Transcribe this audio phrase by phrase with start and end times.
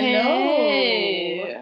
[0.00, 1.58] Hej!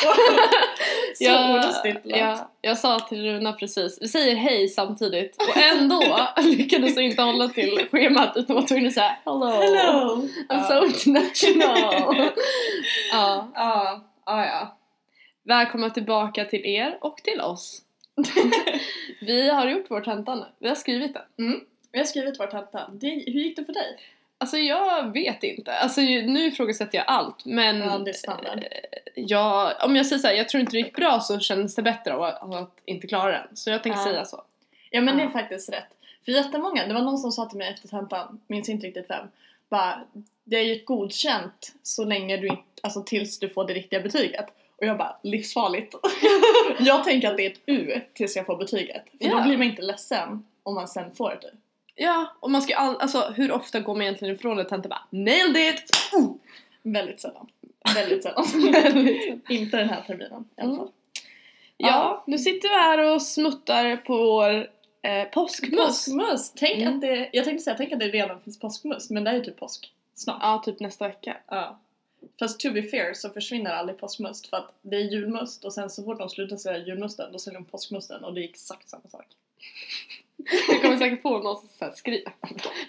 [1.14, 2.18] Så Jag- olustigt lät.
[2.20, 7.22] ja, jag sa till Runa precis, vi säger hej samtidigt och ändå lyckades jag inte
[7.22, 9.46] hålla till schemat utan var tvungen att säga hello.
[9.46, 10.16] Hello!
[10.16, 10.62] I'm Ja.
[10.64, 12.16] so international.
[13.12, 13.50] ja.
[13.54, 14.76] Ja, ja, ja.
[15.42, 17.82] Välkomna tillbaka till er och till oss.
[19.20, 21.60] vi har gjort vår tenta nu, vi har skrivit den.
[21.92, 22.90] Vi har skrivit vår tenta.
[22.92, 23.96] Det, hur gick det för dig?
[24.42, 28.58] Alltså jag vet inte, alltså nu ifrågasätter jag allt men Ja, det är standard.
[28.58, 31.82] eh, jag, om jag säger såhär, jag tror inte det gick bra så känns det
[31.82, 33.56] bättre av att, att inte klara den.
[33.56, 34.04] Så jag tänkte Ja.
[34.04, 34.42] säga så.
[34.90, 35.30] Ja men det är Ja.
[35.32, 35.86] faktiskt rätt.
[36.24, 39.26] För jättemånga, det var någon som sa till mig efter tentan, minns inte riktigt vem,
[39.68, 40.00] bara
[40.44, 44.00] det är ju ett godkänt så länge du inte, alltså tills du får det riktiga
[44.00, 44.46] betyget.
[44.76, 45.94] Och jag bara, livsfarligt.
[46.78, 49.02] jag tänker att det är ett U tills jag får betyget.
[49.18, 49.36] För Ja.
[49.36, 51.48] då blir man inte ledsen om man sen får ett U.
[51.94, 55.02] Ja, och man ska all, alltså hur ofta går man egentligen ifrån ett tenta bara
[55.10, 55.90] nailed it!
[56.82, 57.48] Väldigt sällan.
[57.94, 58.44] Väldigt sällan.
[59.48, 60.76] inte den här terminen i alla Mm.
[60.78, 60.90] fall.
[61.76, 64.68] Ja, nu sitter vi här och smuttar på vår
[65.02, 65.76] eh, påskmust.
[65.86, 66.56] Påskmust!
[66.58, 66.94] Tänk Mm.
[66.94, 69.44] att det, jag tänkte säga, tänk att det redan finns påskmust, men det är ju
[69.44, 70.38] typ påsk snart.
[70.42, 71.36] Ja, typ nästa vecka.
[71.46, 71.78] Ja.
[72.38, 75.90] Fast to be fair så försvinner aldrig påskmust för att det är julmust och sen
[75.90, 79.08] så fort de slutar sälja julmusten då säljer de påskmusten och det är exakt samma
[79.08, 79.26] sak.
[80.68, 82.32] Jag kommer säkert få någon som skriver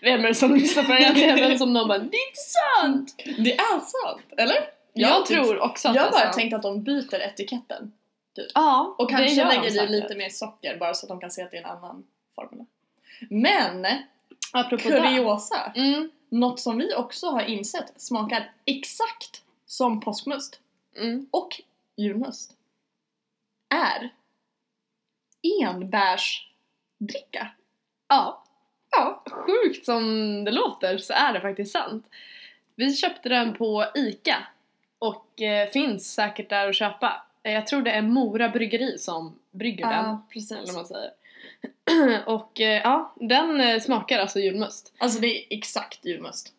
[0.02, 2.42] Vem är det som lyssnar på den här jäveln som någon bara Det är inte
[2.42, 3.16] sant!
[3.38, 4.26] Det är sant!
[4.38, 4.58] Eller?
[4.94, 7.92] Jag, tror också att Jag är bara tänkt att de byter etiketten.
[8.54, 11.52] Ja, Och kanske lägger i lite mer socker bara så att de kan se att
[11.52, 12.04] det är en annan
[12.36, 12.66] formel.
[13.30, 13.88] Men!
[14.54, 14.84] Apropå.
[14.84, 15.72] Kuriosa!
[15.76, 20.60] Mm, Något som vi också har insett smakar exakt som påskmust
[20.98, 21.28] mm.
[21.32, 21.62] och
[21.96, 22.54] julmust
[23.70, 24.10] är
[27.02, 27.48] enbärsdricka.
[28.10, 28.44] Ja,
[28.92, 29.24] Ja.
[29.32, 30.04] sjukt som
[30.44, 32.06] det låter så är det faktiskt sant.
[32.76, 34.38] Vi köpte den på ICA
[35.00, 37.24] och eh, finns säkert där att köpa.
[37.44, 40.06] Eh, Jag tror det är Mora Bryggeri som brygger den.
[40.06, 40.58] Eller precis.
[40.66, 41.12] vad man säger.
[42.26, 44.94] och eh, ja, den eh, smakar alltså julmust.
[44.98, 46.54] Alltså det är exakt julmust.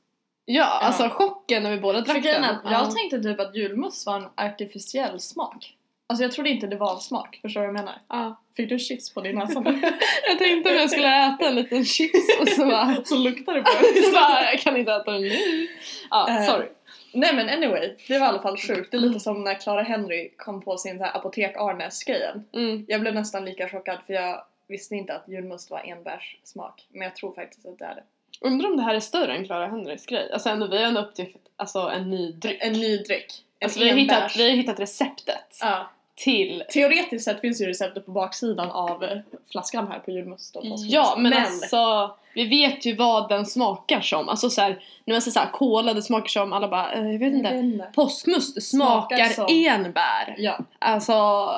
[0.44, 2.44] Ja, alltså chocken när vi båda drack den.
[2.64, 5.76] jag tänkte typ att julmust var en artificiell smak.
[6.12, 8.00] Alltså jag trodde inte det var en smak, förstår du vad jag menar?
[8.09, 8.41] ja.
[8.56, 9.81] Fick du chips på din näsa nu?
[10.28, 13.62] Jag tänkte om jag skulle äta en liten chips och så bara, så luktar det
[13.62, 13.71] på
[14.05, 15.69] så bara jag kan inte äta den nu.
[16.11, 16.67] Ja, Eh, sorry.
[17.12, 18.91] Nej men anyway, det var i alla fall sjukt.
[18.91, 22.44] Det är lite som när Clara Henry kom på sin så här apotek-Arnes-grejen.
[22.53, 22.84] Mm.
[22.89, 26.87] Jag blev nästan lika chockad för jag visste inte att julmust var enbärssmak.
[26.89, 28.05] Men jag tror faktiskt att det är det.
[28.41, 30.33] Undrar om det här är större än Clara Henrys grej?
[30.33, 32.59] Alltså ändå, vi har ändå upptäckt alltså, en ny dryck.
[32.61, 33.44] En ny dryck.
[33.59, 35.91] En Alltså vi har, hittat, vi har hittat receptet Ja.
[36.15, 39.05] Till Teoretiskt sett finns ju receptet på baksidan av
[39.53, 40.93] flaskan här på julmust och påskmust.
[40.95, 44.28] Ja men, alltså vi vet ju vad den smakar som.
[44.28, 47.33] Alltså såhär, när man säger såhär cola det smakar som, alla bara eh, jag vet
[47.34, 47.91] inte.
[47.95, 50.34] Påskmust smakar, Smakar som- enbär.
[50.39, 51.49] Ja, Alltså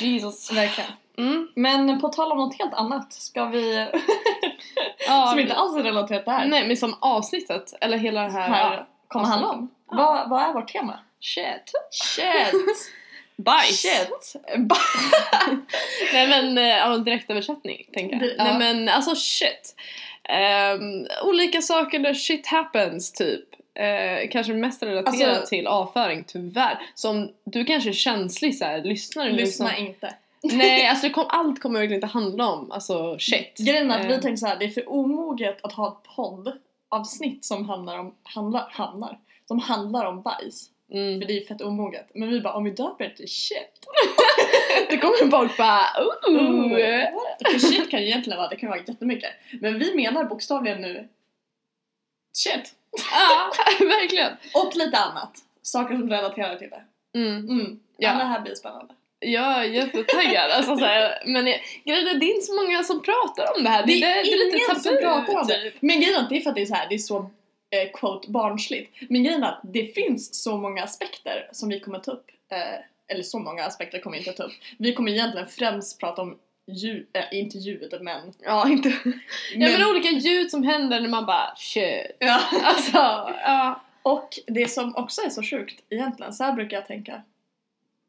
[0.00, 0.52] Jesus.
[0.52, 0.90] verkligen.
[1.18, 1.48] Mm.
[1.54, 3.88] Men på tal om något helt annat ska vi,
[5.08, 8.22] Ja, som inte alls är relaterat till det här, Nej men som avsnittet, eller hela
[8.22, 8.48] det här.
[8.48, 9.70] här kommer handla om.
[9.90, 9.96] Ja.
[9.96, 10.98] Vad, vad är vårt tema?
[11.20, 11.72] Shit.
[11.90, 12.62] Shit!
[13.44, 13.80] Bajs.
[13.82, 14.42] Shit!
[16.12, 18.34] Nej men, eh, ja direktöversättning tänker jag.
[18.38, 18.44] Ja.
[18.44, 19.74] Nej men alltså shit.
[20.24, 23.44] Ehm, olika saker där shit happens typ.
[23.74, 26.78] Eh, kanske mest relaterat Alltså- till avföring tyvärr.
[26.94, 30.14] Som du kanske är känslig såhär, lyssnar du nu Lyssna som- inte.
[30.42, 33.58] Nej alltså kom, allt kommer verkligen inte handla om alltså shit.
[33.58, 36.16] Grejen är att vi Eh, tänkte så här, det är för omoget att ha ett
[36.16, 40.68] poddavsnitt som handlar om, handlar, handlar, som handlar om bajs.
[40.92, 41.20] Mm.
[41.20, 42.10] För det är fett omoget.
[42.14, 43.86] Men vi bara, om vi döper det till shit.
[44.90, 45.80] Det kommer folk bara
[46.28, 46.70] ooh.
[47.50, 49.30] För shit kan ju egentligen vara, det kan vara jättemycket.
[49.60, 51.08] Men vi menar bokstavligen nu
[52.36, 52.74] shit.
[53.10, 53.52] Ja,
[53.86, 54.32] verkligen.
[54.54, 55.38] Och lite annat.
[55.62, 56.82] Saker som relaterar till det.
[57.18, 57.48] Mm.
[57.48, 57.80] Mm.
[57.96, 58.08] Ja.
[58.14, 58.94] Det här blir spännande.
[59.24, 60.50] Jag är jättetaggad.
[60.50, 63.70] Alltså, så här, men jag- grejen det är inte så många som pratar om det
[63.70, 63.86] här.
[63.86, 64.80] Det är det är lite tabu.
[64.80, 65.54] som pratar om det.
[65.62, 65.74] typ.
[65.82, 67.30] Men grejen är att det är för att det är så här, det är så
[67.72, 68.96] eh, quote barnsligt.
[69.08, 72.30] Men grejen är att det finns så många aspekter som vi kommer ta upp.
[72.48, 74.52] Eh, eller så många aspekter kommer vi inte ta upp.
[74.78, 78.32] Vi kommer egentligen främst prata om ljud, äh, inte ljudet men...
[78.38, 78.88] Ja, inte.
[79.04, 79.20] men,
[79.54, 82.06] Ja, men olika ljud som händer när man bara shit.
[82.18, 82.40] ja.
[82.62, 82.96] Alltså,
[83.42, 83.80] ja.
[84.02, 87.22] Och det som också är så sjukt egentligen, så här brukar jag tänka.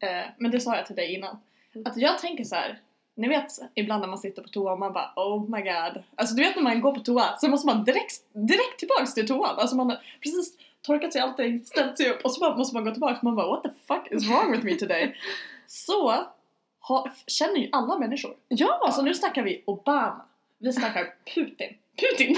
[0.02, 1.40] Eh, men det sa jag till dig innan.
[1.84, 2.80] Att jag tänker så här.
[3.16, 6.02] Ni vet ibland när man sitter på toa och man bara oh my god.
[6.16, 9.26] Alltså du vet när man går på toa så måste man direkt, direkt tillbaks till
[9.28, 9.58] toan.
[9.58, 12.84] Alltså man har precis torkat sig allting, ställt sig upp och så bara måste man
[12.84, 15.16] gå tillbaka och man bara what the fuck is wrong with me today?
[15.66, 16.24] Så
[16.80, 18.36] ha, känner ju alla människor.
[18.48, 18.80] Ja!
[18.84, 20.24] Alltså nu snackar vi Obama.
[20.58, 21.76] Vi snackar Putin.
[22.00, 22.36] Putin!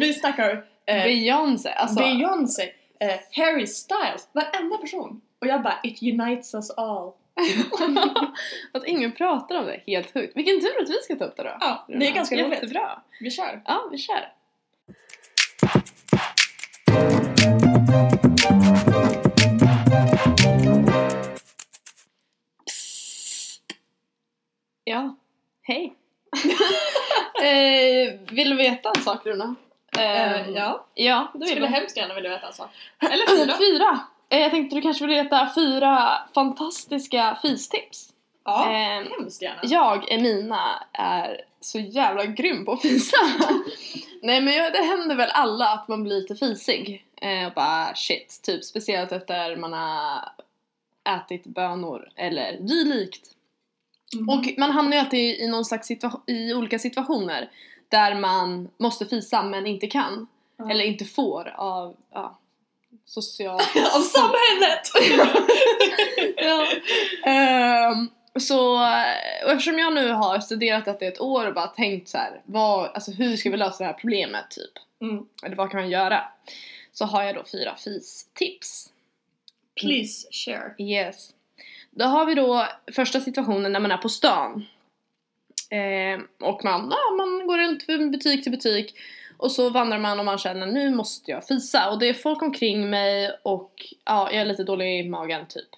[0.00, 1.98] vi snackar eh, Beyoncé, alltså.
[1.98, 2.62] Beyoncé.
[3.00, 5.20] eh, Harry Styles, varenda person.
[5.40, 7.12] Och jag bara, it unites us all.
[8.72, 10.36] att ingen pratar om det, helt sjukt.
[10.36, 11.56] Vilken tur att vi ska ta upp det då.
[11.60, 12.52] Ja, det är ganska roligt.
[12.52, 13.02] Jättebra.
[13.20, 13.62] Vi kör.
[13.64, 14.32] Ja, vi kör.
[22.66, 23.62] Psst.
[24.84, 25.16] Ja,
[25.62, 25.94] hej.
[27.42, 29.54] eh, vill du veta en sak Runa?
[29.98, 30.86] Eh, ja.
[30.94, 31.72] Ja, det vill skulle jag.
[31.72, 32.70] hemskt gärna vilja veta en sak.
[33.00, 33.56] Eller fyra.
[33.58, 33.98] Fyra!
[34.28, 38.12] Eh, jag tänkte du kanske vill veta fyra fantastiska fistips.
[38.44, 39.60] Ja, Ehm, hemskt gärna.
[39.62, 43.16] Jag, Emina, är så jävla grym på att fisa.
[44.22, 47.04] Nej men jag, det händer väl alla att man blir lite fisig.
[47.20, 50.28] Eh, och bara shit, typ speciellt efter man har
[51.16, 53.30] ätit bönor eller dylikt.
[54.18, 54.28] Mhm.
[54.28, 57.50] Och man hamnar ju alltid i någon slags situa- i olika situationer
[57.88, 60.26] där man måste fisa men inte kan.
[60.56, 60.70] Ja.
[60.70, 62.38] Eller inte får av ja,
[63.08, 63.54] social...
[63.94, 64.90] Av samhället!
[66.36, 66.66] ja.
[67.30, 68.10] Ehm,
[68.40, 68.74] så,
[69.44, 72.40] och eftersom jag nu har studerat detta i ett år och bara tänkt så här,
[72.44, 74.72] vad, alltså hur ska vi lösa det här problemet typ?
[75.00, 75.24] Mm.
[75.42, 76.24] Eller vad kan man göra?
[76.92, 78.92] Så har jag då fyra FIS-tips.
[79.80, 80.74] Please share.
[80.78, 81.30] Yes.
[81.90, 84.66] Då har vi då första situationen när man är på stan.
[85.70, 88.94] Ehm, och man, ja, man går runt från butik till butik
[89.38, 92.42] och så vandrar man och man känner nu måste jag fisa och det är folk
[92.42, 93.72] omkring mig och
[94.04, 95.68] ja, jag är lite dålig i magen typ.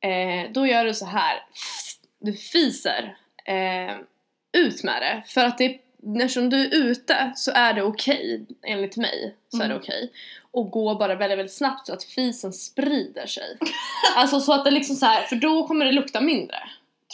[0.00, 1.44] Eh, då gör du så här.
[2.20, 3.96] Du fiser eh,
[4.52, 5.80] ut med det för att det
[6.16, 9.78] Eftersom du är ute så är det okej, enligt mig, så är det Mm.
[9.78, 10.12] okej.
[10.50, 13.58] Och gå bara väldigt, väldigt snabbt så att fisen sprider sig.
[14.16, 16.56] alltså så att det liksom så här, för då kommer det lukta mindre.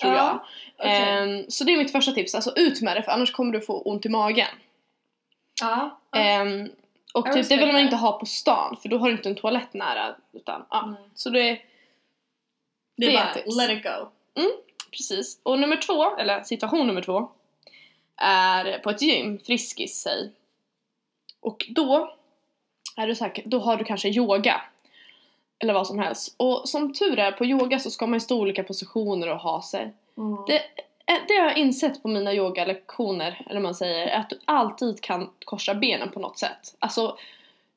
[0.01, 0.23] Tror jag.
[0.25, 0.47] Ja,
[0.79, 0.91] okej.
[0.91, 3.61] Ehm, så det är mitt första tips, alltså ut med det för annars kommer du
[3.61, 4.49] få ont i magen.
[5.61, 5.99] Ja.
[6.17, 6.69] Ehm,
[7.15, 9.35] och typ, det vill man inte ha på stan för då har du inte en
[9.35, 10.15] toalett nära.
[10.33, 10.83] Utan, ja.
[10.85, 10.95] Mm.
[11.15, 11.63] Så det är Det
[12.97, 13.57] det är bara tips.
[13.57, 14.09] let it go.
[14.91, 15.41] precis.
[15.43, 17.29] Och nummer två, eller situation nummer två,
[18.17, 20.31] är på ett gym, Friskis säg.
[21.41, 22.15] Och då
[22.97, 24.63] är du säker, då har du kanske yoga.
[25.59, 26.35] Eller vad som helst.
[26.37, 29.39] Och som tur är, på yoga så ska man ju stå i olika positioner och
[29.39, 29.93] ha sig.
[30.47, 30.63] Det, eh,
[31.07, 34.39] Eh, det har jag insett på mina yogalektioner, eller vad man säger, är att du
[34.45, 36.77] alltid kan korsa benen på något sätt.
[36.79, 37.17] Alltså,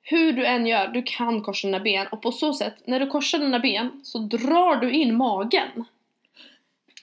[0.01, 3.07] hur du än gör, du kan korsa dina ben och på så sätt, när du
[3.07, 5.85] korsar dina ben så drar du in magen.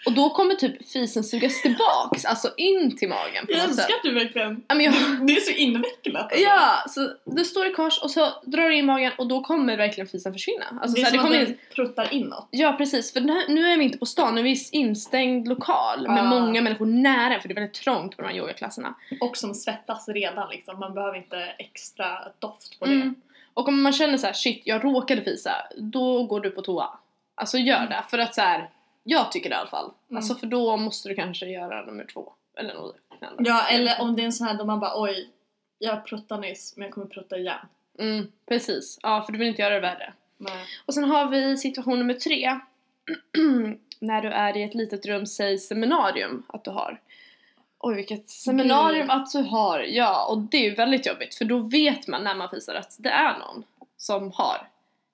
[0.07, 3.79] Och då kommer typ fisen sugas tillbaks, alltså in till magen på Jag något sätt.
[3.79, 4.63] älskar att du verkligen...
[4.69, 4.95] Ja, men jag,
[5.27, 6.23] Det är så invecklat.
[6.23, 6.39] alltså.
[6.39, 9.77] ja, så du står i kors och så drar du in magen och då kommer
[9.77, 10.65] verkligen fisen försvinna.
[10.83, 11.57] Alltså, det är så här, som det att kommer den
[11.87, 12.49] pruttar inåt.
[12.51, 14.59] Ja precis, för den här, nu är vi inte på stan, nu är vi i
[14.73, 16.27] instängd lokal med Ah.
[16.27, 18.95] många människor nära för det är väldigt trångt på de här yogaklasserna.
[19.21, 20.79] Och som svettas redan liksom.
[20.81, 22.93] Man behöver inte extra doft på det.
[22.93, 23.15] Mm.
[23.55, 26.99] Och om man känner så här: shit jag råkade fisa, då går du på toa.
[27.35, 27.89] Alltså gör Mm.
[27.89, 28.69] det, för att så här,
[29.05, 29.91] jag tycker det i alla fall.
[30.11, 30.17] Mm.
[30.17, 32.33] Alltså för då måste du kanske göra nummer två.
[32.59, 33.43] Eller något liknande.
[33.47, 35.31] Ja, eller om det är en sån här då man bara oj,
[35.79, 37.59] jag pruttade nyss men jag kommer prutta igen.
[37.99, 40.13] Mm, precis, ja för du vill inte göra det värre.
[40.37, 40.67] Nej.
[40.87, 42.61] Och sen har vi situation nummer tre.
[44.01, 47.01] när du är i ett litet rum, säg seminarium att du har.
[47.79, 51.59] Oj vilket seminarium att du har, ja och det är ju väldigt jobbigt för då
[51.59, 53.65] vet man när man fisar att det är någon
[53.97, 54.69] som har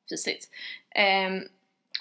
[0.09, 0.50] fisit.
[0.91, 1.43] Ehm,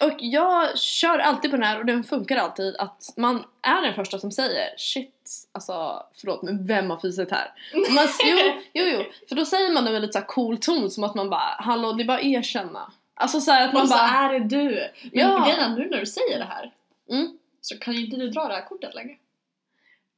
[0.01, 3.93] och jag kör alltid på den här och den funkar alltid att man är den
[3.93, 7.51] första som säger shit, alltså förlåt men vem har fisit här?
[7.73, 8.37] Och man, jo,
[8.73, 11.29] jo, jo, för då säger man det med lite så cool ton som att man
[11.29, 12.91] bara hallå det är bara att erkänna.
[13.13, 14.65] Alltså så att man Och så bara är det du!
[15.01, 15.45] Men Ja.
[15.45, 16.71] grejen nu när du säger det här
[17.11, 19.15] mm, så kan ju inte du dra det här kortet längre.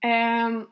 [0.03, 0.67] Ehm,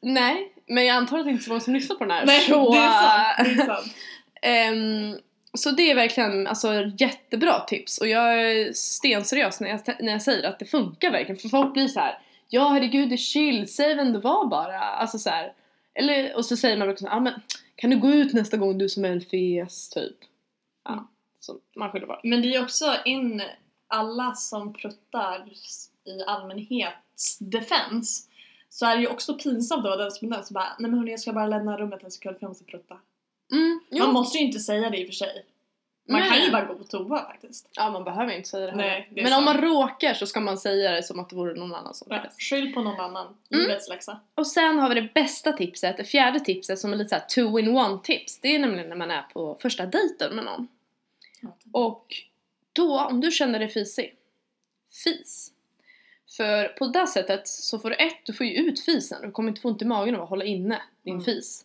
[0.00, 2.26] nej, men jag antar att det inte är så många som lyssnar på den här.
[2.26, 3.56] Nej, så, det är sant.
[3.56, 3.94] Det är sant.
[4.42, 5.18] ehm,
[5.58, 10.22] så det är verkligen alltså, jättebra tips och jag är stenseriös när jag, när jag
[10.22, 12.18] säger att det funkar verkligen för folk blir så här:
[12.48, 14.78] ja herregud det är chill, säg vem det var bara.
[14.78, 15.52] Alltså så här,
[15.94, 17.32] eller, och så säger man också ah, men
[17.74, 20.16] kan du gå ut nästa gång du som är en fes typ.
[20.84, 21.08] Ja,
[21.40, 22.20] så man skyller bara.
[22.22, 23.42] Men det är ju också in
[23.88, 25.48] alla som pruttar
[26.04, 28.28] i allmänhets defens
[28.68, 30.98] så är det ju också pinsamt då den som är den som bara nej men
[30.98, 32.98] hörni jag ska bara lämna rummet en sekund för jag måste prutta.
[33.52, 33.80] Mm.
[33.98, 35.44] Man måste ju inte säga det i och för sig.
[36.08, 36.30] Man Nej.
[36.30, 37.68] kan ju bara gå på toa faktiskt.
[37.76, 38.84] Ja man behöver inte säga det heller.
[38.84, 39.60] Nej, det Men om sant.
[39.60, 42.24] man råkar så ska man säga det som att det vore någon annan som Ja,
[42.38, 43.26] skyll på någon annan.
[43.26, 43.36] Mm.
[43.66, 44.20] Livets läxa.
[44.34, 47.58] Och sen har vi det bästa tipset, det fjärde tipset som är lite såhär two
[47.58, 48.40] in one tips.
[48.40, 50.68] Det är nämligen när man är på första dejten med någon.
[51.72, 52.06] Och
[52.72, 54.14] då, om du känner dig fisig,
[55.04, 55.52] fis.
[56.36, 59.22] För på det sättet så får du ett, du får ju ut fisen.
[59.22, 61.24] Du kommer inte få ont i magen av att hålla inne din Mm.
[61.24, 61.64] fis.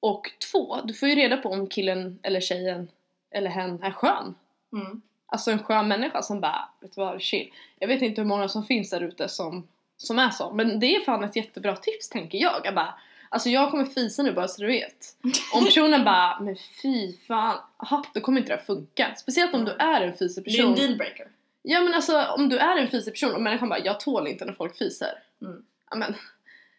[0.00, 2.88] Och två, du får ju reda på om killen eller tjejen
[3.30, 4.34] eller hen är skön.
[4.72, 5.02] Mm.
[5.26, 7.50] Alltså en skön människa som bara, vet du vad, chill.
[7.78, 10.96] Jag vet inte hur många som finns där ute som, som är så, men det
[10.96, 12.60] är fan ett jättebra tips tänker jag.
[12.64, 12.94] jag bara,
[13.28, 15.16] alltså jag kommer fisa nu bara så du vet.
[15.54, 19.14] Om personen bara, men fy fan, aha, då kommer inte det här funka.
[19.16, 20.86] Speciellt om du är en fisig Det är en person.
[20.86, 21.28] dealbreaker.
[21.62, 24.44] Ja men alltså om du är en fisig person och människan bara, jag tål inte
[24.44, 25.22] när folk fiser.
[25.42, 25.64] Mm.
[25.90, 26.14] Ja men,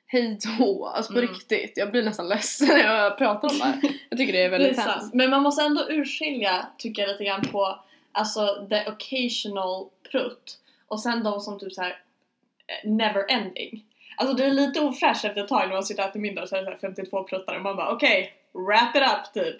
[0.08, 1.32] hej då, alltså på Mm.
[1.32, 1.74] riktigt.
[1.76, 3.80] Jag blir nästan ledsen när jag pratar om det här.
[4.10, 4.98] Jag tycker det är väldigt Det är sant.
[5.00, 5.14] hemskt.
[5.14, 7.80] Men man måste ändå urskilja, tycker jag lite grann på
[8.12, 11.90] alltså the occasional prutt och sen de som typ så här
[12.68, 13.84] eh, never ending.
[14.18, 16.50] Alltså det är lite ofräscht efter ett tag när man sitter och äter middag och
[16.50, 19.56] så är det så här 52 pruttar och man bara okej, wrap it up typ.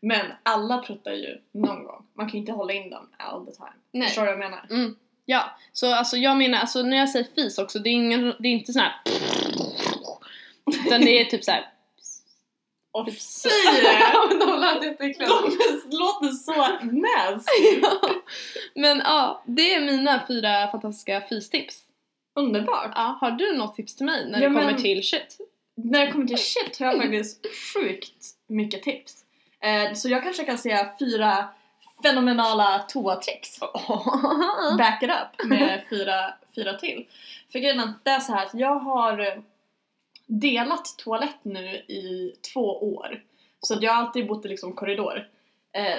[0.00, 2.06] Men alla pruttar ju någon gång.
[2.14, 3.68] Man kan ju inte hålla in dem all the time.
[3.92, 4.08] Nej.
[4.08, 4.66] Förstår du vad jag menar?
[4.70, 4.96] Mm.
[5.24, 8.48] Ja, så alltså jag menar, alltså när jag säger fis också, det är, ingen, det
[8.48, 8.92] är inte sån här
[10.86, 11.66] utan det är typ såhär
[12.92, 14.38] Och Typ fy!
[14.40, 15.28] De lät jätteäckliga.
[15.28, 17.80] De låter så nasty!
[17.82, 18.00] Ja.
[18.74, 21.76] Men ja, det är mina fyra fantastiska fistips.
[22.34, 22.92] Underbart!
[22.94, 25.38] Ja, har du något tips till mig när Ja, det kommer men- till shit?
[25.76, 29.24] När det kommer till shit har jag faktiskt sjukt mycket tips.
[29.62, 31.48] Eh, så jag kanske kan säga fyra
[32.02, 33.60] fenomenala toatricks.
[34.78, 37.06] Back it up med fyra, fyra till.
[37.52, 39.42] För grejen är att det är så här att jag har
[40.30, 43.22] delat toalett nu i två år.
[43.60, 45.28] Så jag har alltid bott i liksom korridor.
[45.72, 45.98] Eh,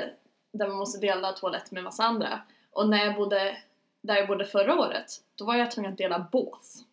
[0.54, 2.42] där man måste dela toalett med massa andra.
[2.72, 3.58] Och när jag bodde
[4.02, 6.84] där jag bodde förra året, då var jag tvungen att dela bås.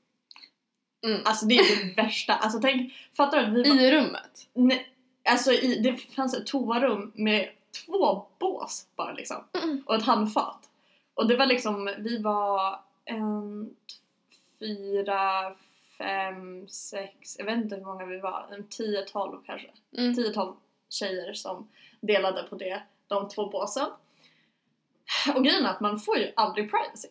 [1.06, 1.20] Mm.
[1.24, 2.34] Alltså det är det värsta.
[2.34, 4.48] Alltså tänk, fattar du vi var, I rummet?
[4.52, 4.88] Nej,
[5.30, 7.48] alltså i, det fanns ett toarum med
[7.86, 9.44] två bås bara liksom.
[9.62, 9.82] Mm.
[9.86, 10.70] Och ett handfat.
[11.14, 15.52] Och det var liksom, vi var en, t- fyra,
[15.98, 19.68] fem, sex, jag vet inte hur många vi var, en tio, tolv kanske.
[19.96, 20.12] Mm.
[20.12, 20.54] 10-12
[20.88, 21.68] tjejer som
[22.00, 23.86] delade på det, de två båsen.
[25.34, 27.08] Och grejen är att man får ju aldrig privacy.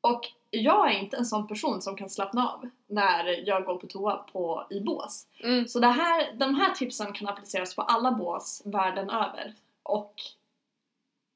[0.00, 3.86] Och jag är inte en sån person som kan slappna av när jag går på
[3.86, 5.26] toa på, i bås.
[5.40, 5.68] Mm.
[5.68, 9.54] Så det här, de här tipsen kan appliceras på alla bås världen över.
[9.82, 10.14] Och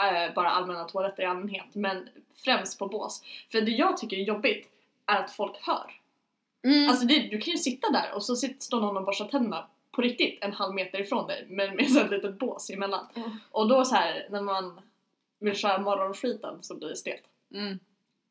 [0.02, 3.22] eh, bara allmänna toaletter i allmänhet, men främst på bås.
[3.52, 4.68] För det jag tycker är jobbigt
[5.06, 6.00] är att folk hör.
[6.62, 6.88] Mm.
[6.90, 9.66] Alltså det, du kan ju sitta där och så sitter, står någon och borstar tänderna
[9.90, 13.06] på riktigt en halv meter ifrån dig men med så ett litet bås emellan.
[13.14, 13.30] Mm.
[13.50, 14.80] Och då så här när man
[15.40, 17.24] vill köra morgonskiten så blir det stelt.
[17.54, 17.78] Mm.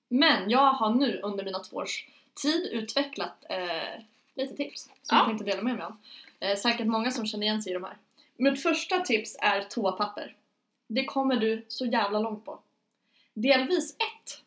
[0.10, 2.08] Men jag har nu under mina två års
[2.44, 4.02] tid utvecklat eh,
[4.36, 5.18] lite tips som Ja.
[5.18, 5.98] jag tänkte dela med mig av.
[6.40, 7.98] Eh, säkert många som känner igen sig i de här.
[8.38, 10.36] Mitt första tips är toapapper.
[10.88, 12.60] Det kommer du så jävla långt på.
[13.34, 14.42] Delvis ett.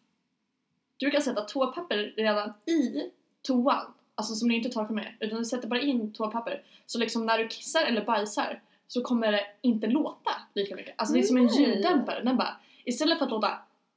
[0.97, 3.11] Du kan sätta toapapper redan i
[3.43, 3.93] toan.
[4.15, 5.13] Alltså som du inte torkar med.
[5.21, 6.63] Utan du sätter bara in toapapper.
[6.87, 10.95] Så liksom när du kissar eller bajsar så kommer det inte låta lika mycket.
[10.99, 12.23] Alltså det är som en ljuddämpare.
[12.25, 13.49] Den bara, istället för att låta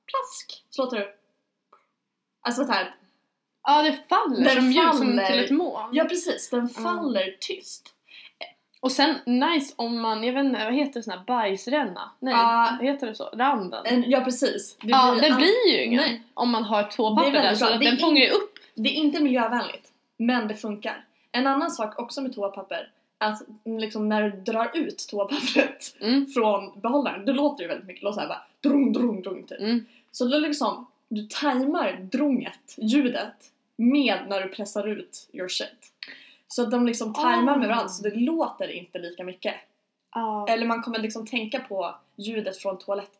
[0.05, 1.07] plask så låter det
[2.41, 2.95] Alltså så här,
[3.63, 5.25] Ja, det faller Den som ljud som faller.
[5.31, 5.89] till ett moln.
[5.95, 7.89] ja precis, den faller tyst.
[8.79, 12.11] Och sen nice om man, jag vet inte, vad heter det, sån här bajsränna?
[12.19, 12.33] Nej,
[12.79, 13.23] vad heter det så?
[13.33, 13.85] Randen?
[13.85, 14.77] En, ja precis.
[14.81, 16.21] Det ja, det all- blir ju ingen Nej.
[16.33, 18.52] om man har två Det papper där så att Det den fångar ju upp.
[18.75, 21.05] Det är inte miljövänligt, men det funkar.
[21.31, 26.27] En annan sak också med toapapper att liksom när du drar ut toapappret Mm.
[26.27, 28.01] från behållaren, då låter det väldigt mycket.
[28.01, 29.59] Det låter såhär bara drung, drung, drung typ.
[29.59, 29.85] Mm.
[30.11, 33.33] Så då liksom, du tajmar drunget, ljudet,
[33.75, 35.91] med när du pressar ut your shit.
[36.47, 37.57] Så att de liksom tajmar Ah.
[37.57, 39.55] med varandra så det låter inte lika mycket.
[40.13, 40.47] Ja.
[40.49, 43.11] Eller man kommer liksom tänka på ljudet från toalett...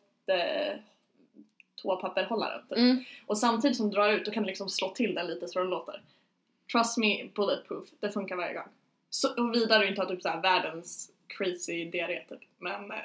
[1.84, 2.78] Toapapperhållaren typ.
[2.78, 3.04] Mm.
[3.26, 5.58] Och samtidigt som du drar ut, då kan du liksom slå till den lite så
[5.58, 6.00] den låter.
[6.72, 7.84] Trust me, bulletproof.
[8.00, 8.68] Det funkar varje gång.
[9.10, 12.40] Så, och vidare du inte har typ så här världens crazy diarré typ.
[12.58, 12.96] Men eh,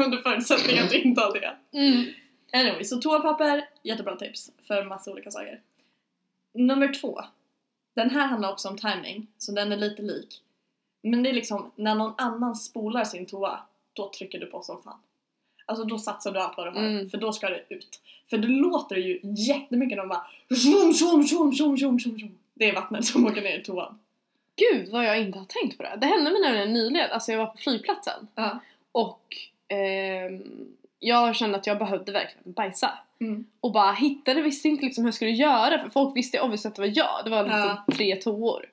[0.04, 1.56] under förutsättning att du inte har det.
[1.72, 2.04] Mm.
[2.52, 5.60] Anyway, så toapapper, jättebra tips för massa olika saker.
[6.54, 7.20] Nummer två.
[7.94, 10.42] Den här handlar också om timing, så den är lite lik.
[11.02, 13.60] Men det är liksom när någon annan spolar sin toa,
[13.92, 14.98] då trycker du på som fan.
[15.66, 17.10] Alltså då satsar du allt vad du har, Mm.
[17.10, 18.00] för då ska det ut.
[18.30, 22.38] För det låter ju jättemycket när de bara shum, shum, shum, shum, shum, shum, shum.
[22.54, 23.98] Det är vattnet som åker ner i toan.
[24.56, 25.96] Gud vad jag inte har tänkt på det.
[26.00, 28.58] Det hände mig nämligen nyligen, alltså jag var på flygplatsen Ja.
[28.92, 29.36] och
[29.68, 30.42] ehm,
[30.98, 32.98] jag kände att jag behövde verkligen bajsa.
[33.20, 33.46] Mm.
[33.60, 36.74] Och bara hittade, visste inte liksom hur jag skulle göra för folk visste obviously att
[36.74, 37.20] det var jag.
[37.24, 37.92] Det var liksom Ja.
[37.94, 38.66] tre toor.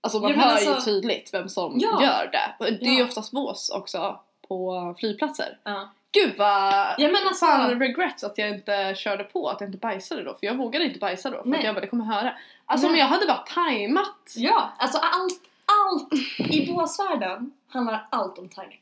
[0.00, 2.02] Alltså man Ja, hör ju alltså- tydligt vem som Ja.
[2.02, 2.74] gör det.
[2.80, 5.58] Det är ju oftast bås också på flygplatser.
[5.64, 5.90] Ja.
[6.12, 9.78] Gud vad Ja, men alltså- fan regrets att jag inte körde på, att jag inte
[9.78, 10.34] bajsade då.
[10.34, 11.58] För jag vågade inte bajsa då för Nej.
[11.58, 12.34] att jag bara, det kommer höra.
[12.66, 12.92] Alltså Nej.
[12.92, 14.32] om jag hade bara tajmat.
[14.36, 15.40] Ja, alltså allt,
[15.84, 16.12] allt,
[16.52, 18.80] i båsvärlden handlar allt om timing.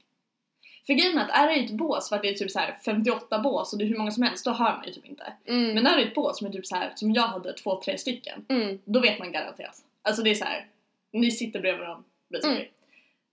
[0.87, 2.79] För grejen är att är det ett bås för att det är typ så här
[2.85, 5.33] 58 bås och det är hur många som helst, då hör man ju typ inte.
[5.47, 5.75] Mm.
[5.75, 7.99] Men är det ett bås som är typ så här som jag hade två, tre
[7.99, 8.79] stycken, mm.
[8.85, 9.77] då vet man garanterat.
[10.03, 10.67] Alltså det är så här,
[11.13, 12.05] ni sitter bredvid varandra.
[12.45, 12.63] Mm.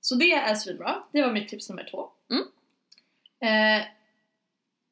[0.02, 2.10] Så det är svinbra, det var mitt tips nummer två.
[2.32, 2.44] Mm.
[3.40, 3.86] Eh,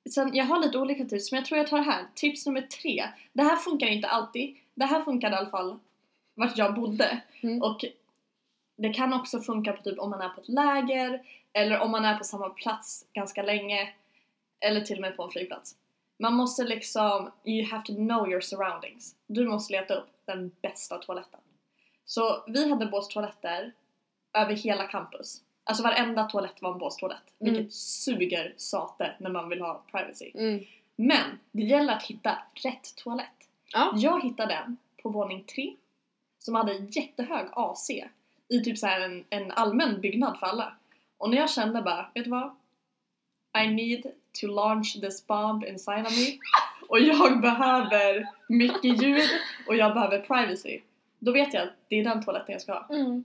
[0.09, 2.05] sen, jag har lite olika tips, men jag tror jag tar det här.
[2.15, 3.09] Tips nummer tre.
[3.33, 4.57] Det här funkar inte alltid.
[4.75, 5.79] Det här funkar i alla fall
[6.35, 7.21] vart jag bodde.
[7.41, 7.61] Mm.
[7.61, 7.85] Och
[8.77, 11.23] det kan också funka på typ om man är på ett läger
[11.53, 13.93] eller om man är på samma plats ganska länge
[14.59, 15.75] eller till och med på en flygplats.
[16.19, 19.15] Man måste liksom, you have to know your surroundings.
[19.27, 21.39] Du måste leta upp den bästa toaletten.
[22.05, 23.71] Så vi hade båstoaletter
[24.33, 25.41] över hela campus.
[25.67, 27.33] Alltså varenda toalett var en båstoalett.
[27.39, 27.53] Mm.
[27.53, 30.31] Vilket suger sate när man vill ha privacy.
[30.35, 30.63] Mm.
[30.95, 33.49] Men det gäller att hitta rätt toalett.
[33.73, 33.93] Ja.
[33.95, 35.75] Jag hittade en på våning tre
[36.39, 37.89] som hade jättehög AC
[38.47, 40.73] i typ så här en, en allmän byggnad för alla.
[41.17, 42.55] Och när jag kände bara, vet du vad?
[43.63, 46.37] I need to launch this bomb inside of me
[46.87, 49.29] och jag behöver mycket ljud
[49.67, 50.81] och jag behöver privacy.
[51.19, 52.95] Då vet jag att det är den toaletten jag ska ha.
[52.95, 53.23] Mm.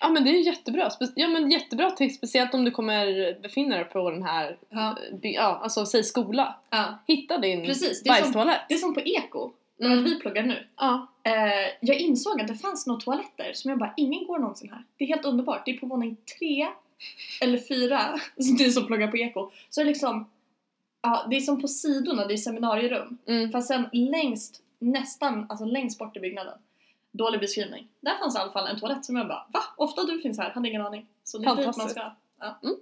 [0.00, 0.90] Ja men det är jättebra.
[1.14, 4.96] Ja men jättebra tips, speciellt om du kommer befinna dig på den här, Ja.
[5.22, 6.54] eh, ja alltså säg skola.
[6.70, 6.98] Ja.
[7.06, 8.60] Hitta din Precis, det är som- bajstoalett.
[8.68, 10.04] Det är som på eko, där Mm.
[10.04, 10.66] vi pluggar nu.
[10.76, 11.06] Ja.
[11.22, 11.32] Eh,
[11.80, 14.84] jag insåg att det fanns några toaletter som jag bara, ingen går någonsin här.
[14.96, 15.64] Det är helt underbart.
[15.64, 16.68] Det är på våning tre
[17.40, 18.00] eller fyra,
[18.58, 19.50] ni som pluggar på eko.
[19.70, 20.30] Så det är liksom,
[21.02, 23.18] ja det är som på sidorna, det är seminarierum.
[23.26, 23.50] Mm.
[23.52, 26.58] Fast sen längst, nästan, alltså längst bort i byggnaden.
[27.12, 27.88] Dålig beskrivning.
[28.00, 29.62] Där fanns i alla fall en toalett som jag bara, va?
[29.76, 31.06] Ofta du finns här, hade ingen aning.
[31.24, 32.12] Så det är dit man ska.
[32.38, 32.58] Ja.
[32.62, 32.76] Mm.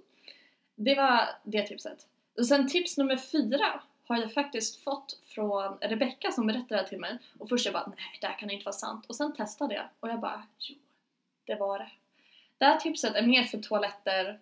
[0.75, 2.07] Det var det tipset.
[2.37, 6.99] Och sen tips nummer fyra har jag faktiskt fått från Rebecca som berättade det till
[6.99, 7.17] mig.
[7.39, 9.05] Och först jag bara, nej det här kan inte vara sant.
[9.07, 10.75] Och sen testade jag och jag bara, jo,
[11.45, 11.91] det var det.
[12.57, 14.39] Det här tipset är mer för toaletter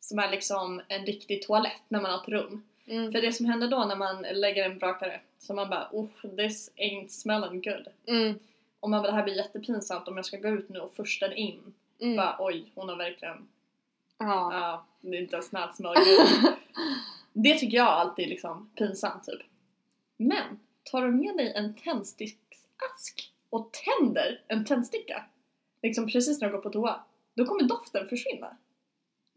[0.00, 2.64] som är liksom en riktig toalett när man har ett rum.
[2.86, 3.12] Mm.
[3.12, 6.70] För det som händer då när man lägger en brakare, så man bara oh this
[6.76, 7.88] ain't smelling good.
[8.06, 8.38] Mm.
[8.80, 11.20] Och man bara det här blir jättepinsamt om jag ska gå ut nu och först
[11.20, 11.74] den in.
[12.00, 12.16] Mm.
[12.16, 13.48] Bara oj, hon har verkligen,
[14.18, 14.54] Ja.
[14.54, 15.96] ja, det är inte ens good.
[17.32, 19.40] det tycker jag alltid är liksom pinsamt typ.
[20.16, 25.24] Men, tar du med dig en tändsticksask och tänder en tändsticka,
[25.82, 27.00] liksom precis när du går på toa,
[27.34, 28.56] då kommer doften försvinna.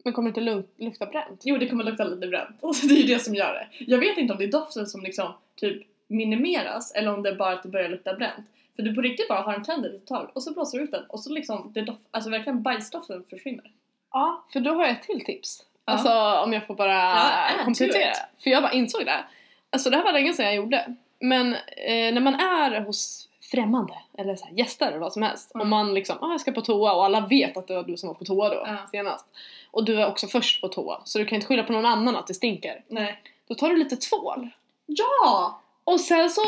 [0.04, 1.40] Men kommer det inte luk- lukta bränt?
[1.44, 2.56] Jo, det kommer lukta lite bränt.
[2.60, 3.84] Och det är ju det som gör det.
[3.84, 7.36] Jag vet inte om det är doften som liksom typ minimeras eller om det är
[7.36, 8.46] bara att det börjar lukta bränt.
[8.76, 10.90] För du på riktigt bara har en tänder ett tag och så blåser du ut
[10.90, 13.70] den och så liksom, det dof- alltså verkligen bajsdoften försvinner.
[14.12, 15.64] Ja, för då har jag ett till tips.
[15.84, 15.92] Ja.
[15.92, 18.12] Alltså om jag får bara Ja, komplettera.
[18.42, 19.24] För jag bara insåg det.
[19.70, 20.94] Alltså det här var länge sedan jag gjorde.
[21.20, 25.54] Men eh, när man är hos främmande eller så här, gäster eller vad som helst.
[25.54, 25.60] Mm.
[25.62, 27.96] Och man liksom, ah, jag ska på toa och alla vet att det var du
[27.96, 28.76] som var på toa då Ja.
[28.90, 29.26] senast.
[29.70, 32.16] Och du är också först på toa så du kan inte skylla på någon annan
[32.16, 32.84] att det stinker.
[32.88, 33.22] Nej.
[33.48, 34.50] Då tar du lite tvål.
[34.86, 35.60] Ja!
[35.84, 36.40] Och sen så,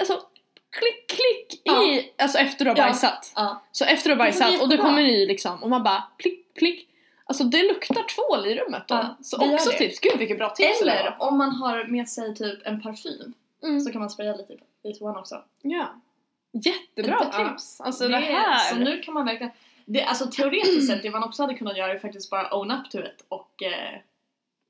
[0.00, 0.20] alltså
[0.72, 2.84] klick klick i, alltså efter du har Ja.
[2.84, 3.32] bajsat.
[3.36, 3.62] Ja.
[3.72, 6.54] Så efter du har Det bajsat och du kommer i liksom och man bara klick
[6.54, 6.88] klick.
[7.24, 8.94] Alltså det luktar tvål i rummet då.
[8.94, 9.76] Ja, så det också det.
[9.78, 10.00] tips.
[10.00, 11.28] Gud vilket bra tips det Eller var.
[11.28, 13.80] om man har med sig typ en parfym Mm.
[13.80, 15.42] så kan man spraya lite i toan också.
[15.62, 15.94] Ja.
[16.52, 17.48] Jättebra Ja.
[17.48, 17.80] tips.
[17.80, 18.58] Alltså det, är- här.
[18.58, 19.52] Så nu kan man verkligen,
[19.86, 22.90] det, alltså teoretiskt sett det man också hade kunnat göra är faktiskt bara own up
[22.90, 23.98] to it och eh,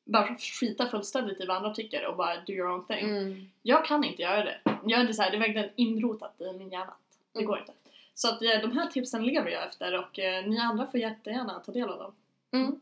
[0.05, 3.05] bara skita fullständigt i vad andra tycker och bara do your own thing.
[3.11, 3.51] Mm.
[3.63, 4.61] Jag kan inte göra det.
[4.65, 6.95] Jag är inte så här, det är verkligen inrotat i min hjärna.
[7.33, 7.49] Det Mm.
[7.51, 7.73] går inte.
[8.15, 11.61] Så att eh, de här tipsen lever jag efter och eh, ni andra får jättegärna
[11.61, 12.15] ta del av dem.
[12.53, 12.81] Mm.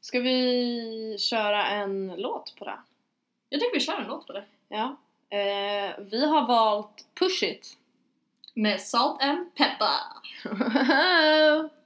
[0.00, 2.78] Ska vi köra en låt på det?
[3.48, 4.44] Jag tycker vi kör en låt på det.
[4.68, 4.96] Ja.
[5.38, 7.76] Eh, vi har valt Push It.
[8.54, 9.96] Med Salt and Pepper.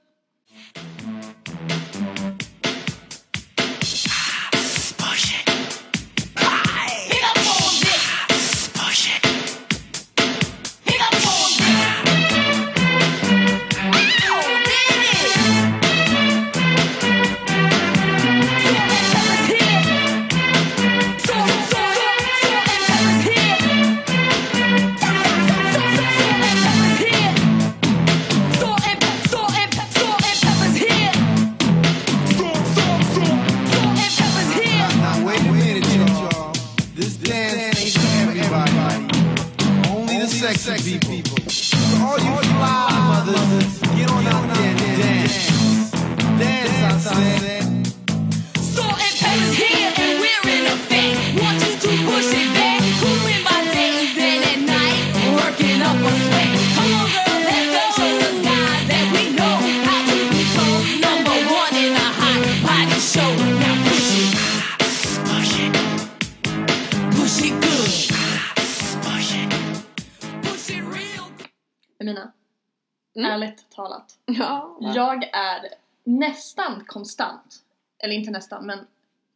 [73.25, 74.17] ärligt talat.
[74.25, 74.77] Ja.
[74.81, 74.91] va?
[74.95, 75.69] Jag är
[76.03, 77.55] nästan konstant,
[77.97, 78.87] eller inte nästan, men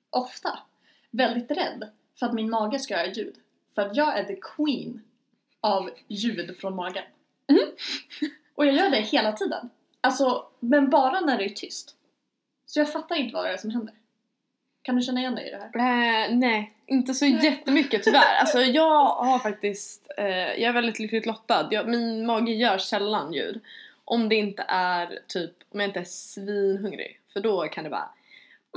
[0.10, 0.60] ofta
[1.12, 3.36] väldigt rädd för att min mage ska göra ljud.
[3.76, 5.02] För att jag är the queen
[5.62, 7.04] av ljud från magen.
[7.48, 7.60] Mhm.
[8.56, 9.70] Och jag gör det hela tiden.
[10.02, 11.96] Alltså, men bara när det är tyst.
[12.66, 13.96] Så jag fattar inte vad det är som händer.
[14.82, 16.26] Kan du känna igen dig i det här?
[16.28, 18.36] Eh, nej, inte så jättemycket tyvärr.
[18.40, 21.68] Alltså jag har faktiskt, jag är väldigt lyckligt lottad.
[21.72, 23.60] Jag, min mage gör sällan ljud.
[24.06, 27.20] Om det inte är typ, om jag inte är svinhungrig.
[27.34, 28.10] För då kan det bara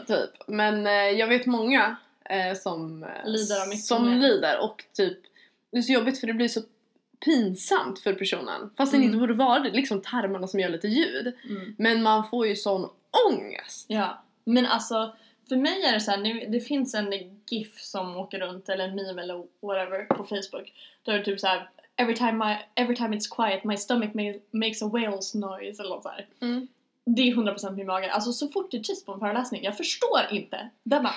[0.06, 0.30] typ.
[0.46, 5.18] Men eh, jag vet många eh, som, eh, Lider av som lider och typ
[5.72, 6.60] det är så jobbigt för det blir så
[7.24, 8.70] pinsamt för personen.
[8.76, 9.06] Fast det Mm.
[9.08, 11.34] inte borde vara det, liksom tarmarna som gör lite ljud.
[11.78, 12.88] Men man får ju sån
[13.28, 13.86] ångest.
[13.88, 15.16] Ja, men alltså
[15.48, 17.12] för mig är det så här, det finns en
[17.50, 20.72] GIF som åker runt eller en meme eller whatever på Facebook.
[21.02, 21.70] Då är det typ så här.
[21.96, 25.94] Every time, my, every time it's quiet my stomach ma- makes a whales noise eller
[25.94, 26.26] något så här.
[26.40, 26.68] Mm.
[27.04, 28.12] Det är 100% min mage.
[28.12, 30.70] Alltså så fort det är tyst på en föreläsning, jag förstår inte.
[30.82, 31.14] Den bara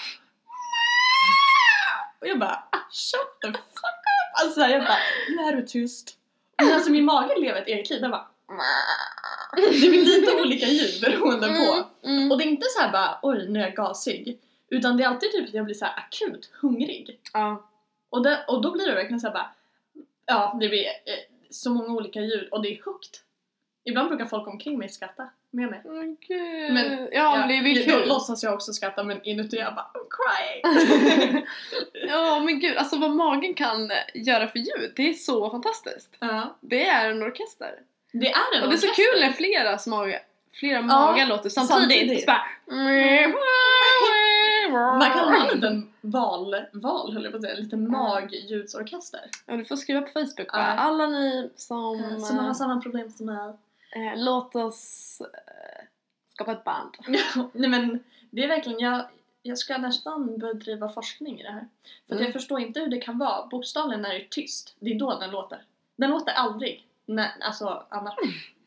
[2.21, 4.43] och jag bara ah, shut the fuck up!
[4.43, 4.97] Alltså jag bara,
[5.29, 6.17] nu är du tyst.
[6.57, 8.27] Men alltså min mage lever ett eget liv, den bara
[9.55, 12.07] Det blir lite olika ljud beroende på.
[12.07, 12.31] Mm.
[12.31, 14.39] Och det är inte så här bara oj nu är jag gasig.
[14.69, 17.19] Utan det är alltid typ att jag blir så här akut hungrig.
[17.33, 17.69] Ja.
[18.09, 19.49] Och, det, och då blir det verkligen så här bara
[20.25, 20.91] ja det blir eh,
[21.49, 23.23] så många olika ljud och det är högt.
[23.83, 25.81] Ibland brukar folk omkring mig skratta med mig.
[25.85, 26.73] Men gud.
[26.73, 28.07] Men- ja, men det är väl Då kul.
[28.07, 31.45] låtsas jag också skratta men inuti jag bara I'm crying.
[32.09, 36.15] ja men gud, alltså vad magen kan göra för ljud, det är så fantastiskt.
[36.19, 36.55] ja.
[36.61, 37.79] Det är en orkester.
[38.11, 39.11] Det är en Och det är så orkester.
[39.13, 40.19] kul när flera magar,
[40.53, 41.81] flera magar låter samtidigt.
[41.81, 42.19] samtidigt.
[42.21, 42.43] Så bara...
[44.71, 49.21] Man kan ha en liten val, val höll jag på att säga, en liten magljudsorkester.
[49.45, 50.63] Ja, du får skriva på Facebook bara.
[50.63, 52.19] Alla ni som...
[52.21, 53.53] Som har samma problem som mig.
[53.95, 55.85] eh, låt oss eh,
[56.33, 56.97] skapa ett band.
[57.53, 59.05] Nej men det är verkligen, jag,
[59.43, 61.67] jag ska nästan bedriva forskning i det här.
[62.07, 62.23] För Mm.
[62.25, 65.19] jag förstår inte hur det kan vara, bokstavligen när det är tyst, det är då
[65.19, 65.61] den låter.
[65.95, 68.13] Den låter aldrig, när, alltså annars.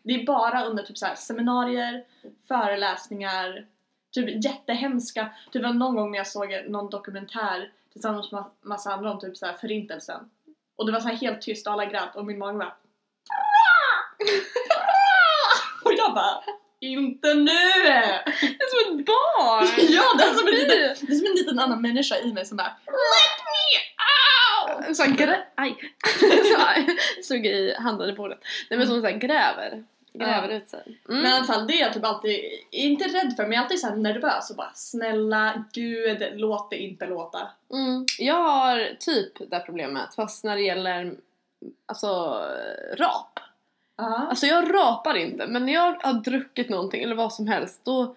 [0.02, 2.04] Det är bara under typ så här, seminarier,
[2.48, 3.66] föreläsningar,
[4.14, 9.20] typ jättehemska, typ någon gång när jag såg någon dokumentär tillsammans med massa andra om
[9.20, 10.30] typ så här förintelsen.
[10.76, 12.74] Och det var så här helt tyst och alla grät och min mage bara
[15.84, 16.42] Och jag bara
[16.80, 17.44] Inte nu!
[17.44, 19.66] Det är som ett barn!
[19.96, 22.46] Ja, det är, som en liten, det är som en liten annan människa i mig
[22.46, 23.62] som bara Let me!
[24.94, 25.42] Så grä...
[25.54, 25.76] Aj!
[26.44, 28.38] så Slog i handen i bordet.
[28.70, 29.84] Nej men som så här gräver.
[30.14, 30.54] Gräver Ja.
[30.56, 30.98] ut sig.
[31.08, 31.22] Mm.
[31.22, 32.40] Men i alla fall, det är jag typ alltid,
[32.70, 36.70] inte rädd för men jag är alltid så här nervös och bara snälla gud, låt
[36.70, 37.38] det inte låta.
[37.72, 38.06] Mm.
[38.18, 41.14] Jag har typ det här problemet fast när det gäller
[41.86, 42.42] alltså
[42.98, 43.40] rap.
[43.96, 44.26] Ja.
[44.30, 48.16] Alltså jag rapar inte men när jag har druckit någonting eller vad som helst då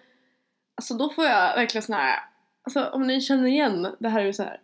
[0.74, 2.18] Alltså då får jag verkligen sån här
[2.62, 4.60] Alltså om ni känner igen det här är ju så här.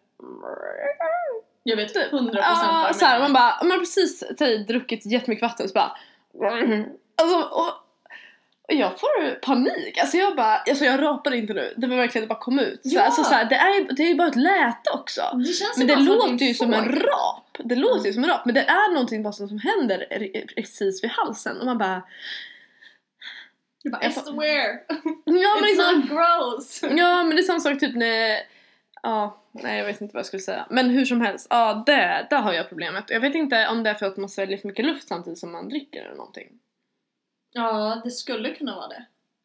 [1.63, 5.07] Jag vet 100% vad Ja, jag så här, man bara, man har precis säg, druckit
[5.07, 5.97] jättemycket vatten så bara
[7.23, 7.67] Alltså och,
[8.69, 12.29] och jag får panik, alltså jag bara, alltså jag rapar inte nu, det var verkligen
[12.29, 12.81] det bara kom ut.
[12.83, 13.03] Så, Ja.
[13.03, 15.23] alltså, så här, det är det är ju bara ett läte också.
[15.35, 17.59] Det känns Men ju det låter ju som en rap.
[17.59, 18.15] Det låter ju Mm.
[18.15, 21.59] som en rap men det är någonting bara som som händer re- precis vid halsen
[21.61, 22.03] och man bara
[23.83, 24.81] Du bara, I swear!
[24.89, 24.95] Ja
[25.25, 26.81] men It's liksom, not gross!
[26.83, 28.39] ja men det är samma sak typ när
[29.03, 30.67] Ja, nej jag vet inte vad jag skulle säga.
[30.71, 33.05] Men hur som helst, ja det, där har jag problemet.
[33.11, 35.53] Jag vet inte om det är för att man sväljer för mycket luft samtidigt som
[35.53, 36.49] man dricker eller någonting.
[37.53, 39.05] Ja, det skulle kunna vara det.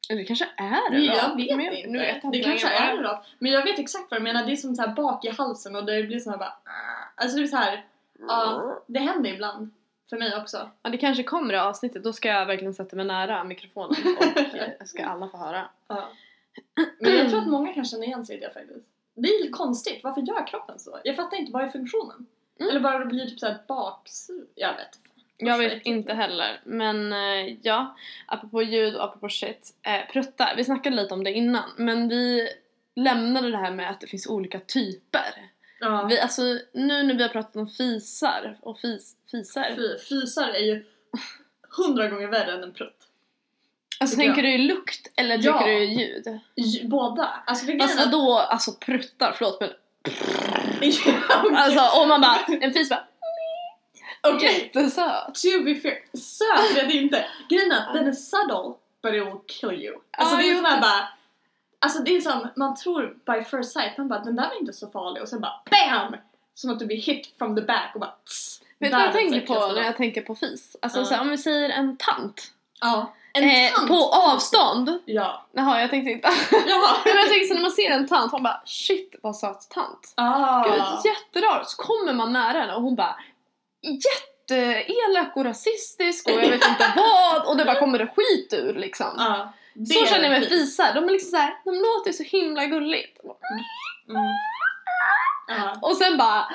[0.10, 1.36] Eller det kanske är det jag då.
[1.36, 1.90] vet Men inte.
[1.90, 3.24] nu vet jag det kanske är det då.
[3.40, 5.76] Men jag vet exakt vad du menar, det är som så här bak i halsen
[5.76, 7.86] och det blir som här bara "Ah." Alltså det blir så här.
[8.20, 9.70] Ja, det händer ibland.
[10.10, 10.70] För mig också.
[10.82, 12.04] Ja, det kanske kommer i avsnittet.
[12.04, 15.70] Då ska jag verkligen sätta mig nära mikrofonen och eh, ska alla få höra.
[15.88, 16.10] Ja.
[17.00, 18.86] Men jag tror att många kan känna igen sig i det faktiskt.
[19.18, 21.00] Det är lite konstigt, varför gör kroppen så?
[21.04, 22.26] Jag fattar inte, vad är funktionen?
[22.60, 22.70] Mm.
[22.70, 25.00] Eller bara det blir typ såhär baksug, jag vet
[25.38, 26.62] Jag vet inte heller.
[26.66, 29.76] Men eh, ja, apropå ljud och apropå shit.
[29.82, 31.70] Eh, pruttar, vi snackade lite om det innan.
[31.78, 32.50] Men vi
[32.96, 35.50] lämnade det här med att det finns olika typer.
[35.80, 36.06] Ja.
[36.10, 39.76] Vi, alltså, nu när vi har pratat om fisar och fis, fisar.
[39.76, 40.86] Fy, fisar är ju
[41.78, 43.07] hundra gånger värre än en prutt.
[44.00, 45.54] Alltså tänker du i lukt eller Ja.
[45.54, 46.40] tänker du ljud?
[46.56, 47.30] J- Båda.
[47.46, 49.70] Alltså för är- vadå, alltså pruttar, förlåt men
[50.82, 51.56] Ja, okej.
[51.58, 53.04] alltså om man bara, en fis bara
[54.22, 54.72] Okej.
[54.76, 55.36] jättesöt.
[55.36, 57.26] To be fair, söt är det inte.
[57.50, 59.96] Grejen är att den är subtle but it will kill you.
[60.18, 61.08] Alltså Ja, det är sån här bara
[61.80, 64.74] Alltså det är som, man tror by first sight, man bara den där var inte
[64.74, 66.16] så farlig och sen bara BAM!
[66.54, 68.62] Som att du blir hit from the back och bara tss.
[68.80, 70.76] Vet du vad jag tänker på när jag tänker på fis?
[70.82, 71.06] Alltså Ja.
[71.06, 72.52] så här, om vi säger en tant.
[72.82, 73.14] Ja.
[73.44, 75.00] Eh, på avstånd.
[75.06, 75.46] Ja.
[75.52, 76.30] Jaha, jag tänkte inte.
[76.52, 76.98] Ja.
[77.06, 80.14] Men jag tänker så när man ser en tant, man bara shit vad söt tant.
[80.16, 80.64] Ah.
[80.64, 81.64] Gud, jätterar.
[81.66, 83.16] Så kommer man nära henne och hon bara
[83.82, 88.74] jätteelak och rasistisk och jag vet inte vad och det bara kommer det skit ur
[88.74, 89.44] liksom.
[89.74, 90.50] Det så känner jag med fis.
[90.50, 93.20] fisar, de är liksom såhär, de låter så himla gulligt.
[94.10, 94.24] Mm.
[95.48, 95.80] Ja.
[95.82, 96.48] Och sen bara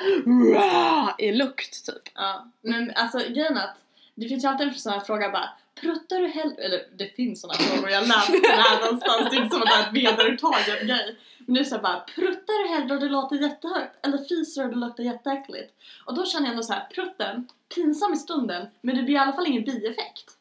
[1.17, 2.13] i lukt typ.
[2.15, 3.77] Ja, men alltså grejen att
[4.15, 5.49] det finns ju alltid en sån här fråga bara
[5.81, 9.43] Pruttar du hellre, eller det finns såna frågor, jag läste det här någonstans, det är
[9.43, 11.15] inte som att det är ett vedertagen grej.
[11.37, 14.63] Men det är så här bara, pruttar du hellre och det låter jättehögt eller fiser
[14.63, 15.73] och det låter jätteäckligt?
[16.05, 19.17] Och då känner jag ändå så här, prutten, pinsam i stunden, men det blir i
[19.17, 20.37] alla fall ingen bieffekt.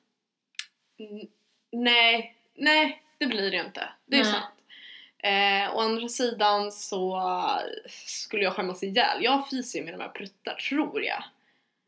[0.98, 1.26] Mm,
[1.72, 3.88] nej, nej det blir det inte.
[4.06, 4.32] Det är Nej.
[4.32, 4.54] sant.
[5.18, 7.22] Eh, å andra sidan så
[8.06, 9.24] skulle jag skämmas ihjäl.
[9.24, 11.24] Jag fiser ju med de här pruttar, tror jag.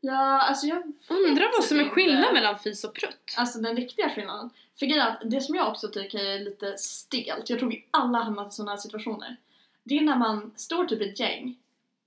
[0.07, 3.35] Ja, alltså jag Undrar vad som är skillnaden mellan fis och prutt.
[3.37, 4.51] Alltså den riktiga skillnaden.
[4.79, 8.19] För grejen att det som jag också tycker är lite stelt, jag tror vi alla
[8.19, 9.37] hamnat i sådana här situationer.
[9.83, 11.57] Det är när man står typ i ett gäng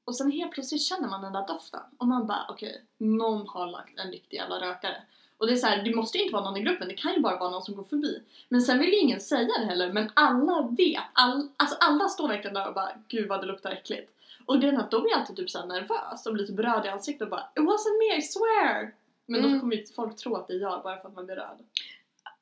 [0.06, 3.68] och sen helt plötsligt känner man den där doften och man bara okej, någon har
[3.68, 5.02] lagt en riktig jävla rökare.
[5.38, 7.14] Och det är så här, det måste ju inte vara någon i gruppen, det kan
[7.14, 8.22] ju bara vara någon som går förbi.
[8.50, 12.28] Men sen vill ju ingen säga det heller, men alla vet, all, alltså alla står
[12.28, 14.12] verkligen där och bara gud vad det luktar äckligt.
[14.48, 16.60] Och grejen är att då blir jag alltid typ så här nervös och blir typ
[16.60, 18.94] röd i ansiktet och bara It wasn't me, I swear!
[19.26, 19.60] Men då Mm.
[19.60, 21.58] kommer ju folk tro att det är jag bara för att man blir röd.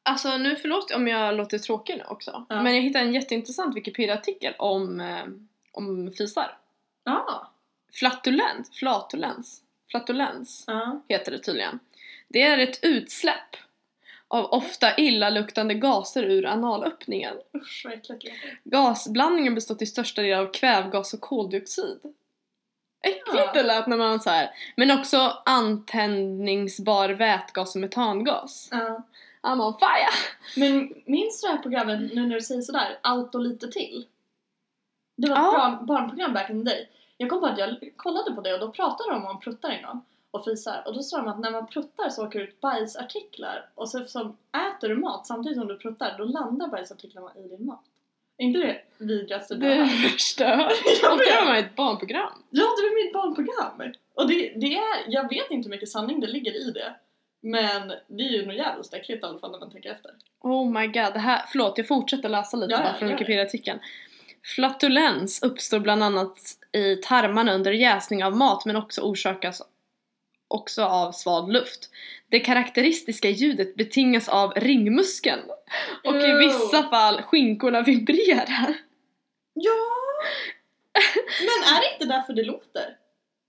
[0.03, 2.45] Alltså nu förlåt om jag låter tråkig nu också.
[2.49, 2.61] Ja.
[2.63, 5.25] Men jag hittade en jätteintressant Wikipedia-artikel om, eh,
[5.71, 6.57] om fisar.
[7.03, 7.51] Ja.
[7.93, 11.01] Flatulens, flatulens, flatulens Ja.
[11.09, 11.79] heter det tydligen.
[12.27, 13.55] Det är ett utsläpp
[14.27, 17.33] av ofta illaluktande gaser ur analöppningen.
[17.57, 17.85] Usch.
[18.63, 21.99] Gasblandningen består till största del av kvävgas och koldioxid.
[23.07, 23.51] Äckligt Ja.
[23.53, 24.49] det lät när man så här.
[24.75, 28.67] Men också antändningsbar vätgas och metangas.
[28.71, 29.01] Ja.
[29.41, 30.09] I'm on fire!
[30.55, 34.05] Men minns du det här programmet, nu när du säger sådär, Allt och lite till?
[35.17, 35.51] Det var ett Ja.
[35.51, 36.89] bra barnprogram back in the day.
[37.17, 39.83] Jag kom på att jag kollade på det och då pratade de om pruttar en
[39.83, 40.01] gång
[40.35, 43.69] och fisar och då sa de att när man pruttar så åker det ut bajsartiklar
[43.75, 44.37] och så som
[44.69, 47.83] äter du mat samtidigt som du pruttar då landar bajsartiklarna i din mat.
[48.37, 51.19] Är inte det vidrigaste Det är värsta jag hört.
[51.19, 52.43] Det var ett barnprogram.
[52.49, 53.93] Ja, det är mitt barnprogram!
[54.15, 56.95] Och det, det är, jag vet inte hur mycket sanning det ligger i det.
[57.41, 60.11] Men det är ju något jävligt äckligt i alla fall när man tänker efter.
[60.41, 63.09] Oh my god, det här, förlåt jag fortsätter läsa lite Ja, bara från.
[63.09, 63.79] Wikipedia-artikeln.
[64.55, 66.39] Flatulens uppstår bland annat
[66.71, 69.61] i tarmarna under jäsning av mat men också orsakas
[70.47, 71.89] också av sval luft.
[72.29, 75.41] Det karaktäristiska ljudet betingas av ringmuskeln
[76.03, 78.75] och i vissa fall skinkorna vibrerar.
[79.53, 79.85] Ja!
[81.39, 82.97] Men är det inte därför det låter?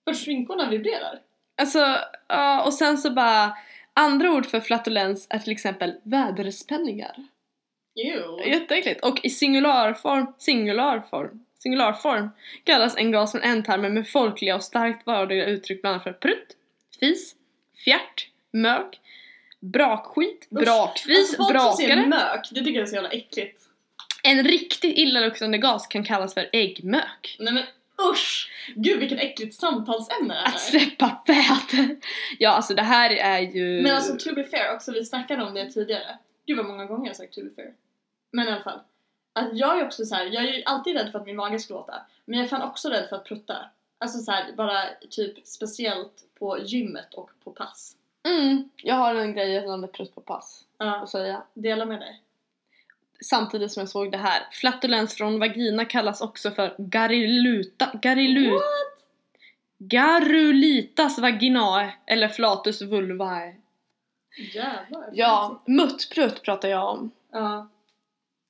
[0.04, 1.20] För skinkorna vibrerar?
[1.60, 3.56] Alltså, ja, och sen så bara
[3.94, 7.16] andra ord för flatulens är till exempel väderspänningar.
[7.96, 8.48] Ew.
[8.48, 9.04] Jätteäckligt.
[9.04, 12.30] Och i singularform, singularform, singularform
[12.64, 16.56] kallas en gas från ändtarmen med folkliga och starkt vardagliga uttryck bland annat för prutt,
[17.00, 17.34] fis,
[17.84, 19.00] fjärt, mök,
[19.60, 22.06] brakskit, brakfis, Alltså, folk brakare.
[22.06, 23.62] mök, det tycker jag är så jävla äckligt.
[24.22, 27.36] En riktigt illaluktande gas kan kallas för äggmök.
[27.38, 27.64] Nej men
[28.12, 28.52] usch!
[28.74, 31.96] Gud vilket äckligt samtalsämne det här Att släppa väder.
[32.38, 33.82] Ja, alltså det här är ju...
[33.82, 36.18] Men alltså to be fair också, vi snackade om det tidigare.
[36.46, 37.72] Gud vad många gånger jag har sagt to be fair.
[38.32, 38.80] Men i alla fall.
[39.32, 41.58] Att jag är också så här, jag är ju alltid rädd för att min mage
[41.58, 41.94] ska låta.
[42.24, 43.56] Men jag är fan också rädd för att prutta.
[43.98, 47.96] Alltså så här, bara typ speciellt på gymmet och på pass.
[48.28, 51.42] Mm, jag har en grej gällande prutt på pass Ja, att säga.
[51.54, 52.22] dela med dig.
[53.24, 54.46] Samtidigt som jag såg det här.
[54.52, 58.50] Flatulens från vagina kallas också för gariluta, garilu,
[59.78, 63.54] garulitas vaginae eller flatus vulvae.
[64.54, 65.10] Jävlar.
[65.12, 67.10] Ja, muttprutt pratar jag om.
[67.32, 67.68] ja.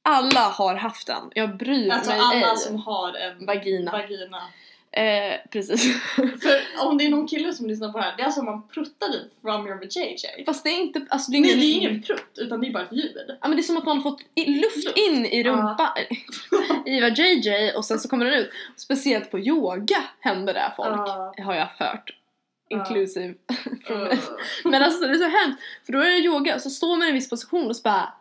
[0.09, 1.31] Alla har haft den.
[1.35, 2.57] Jag bryr Alltså mig alla ej.
[2.57, 3.93] som har en Vagina.
[3.93, 4.43] vagina.
[4.97, 6.05] Eh, precis.
[6.17, 8.69] För om det är någon kille som lyssnar på det här, det är alltså man
[8.69, 10.45] pruttar dit from your vajayjay.
[10.47, 12.67] Fast det är inte, alltså det är Nej ingen, det är ingen prutt, utan det
[12.69, 13.17] är bara ett ljud.
[13.41, 14.99] Ja men det är som att man har fått i- luft Luft.
[14.99, 15.89] in i rumpan,
[16.87, 18.51] i vad JJ och sen så kommer den ut.
[18.77, 21.35] Speciellt på yoga händer det folk, Ja.
[21.39, 22.17] har jag hört.
[22.69, 22.77] Ja.
[22.79, 23.35] Inclusive
[23.87, 24.13] från mig.
[24.13, 24.19] Uh.
[24.65, 27.07] Men alltså det är så hemskt, för då är det yoga och så står man
[27.07, 28.13] i en viss position och så bara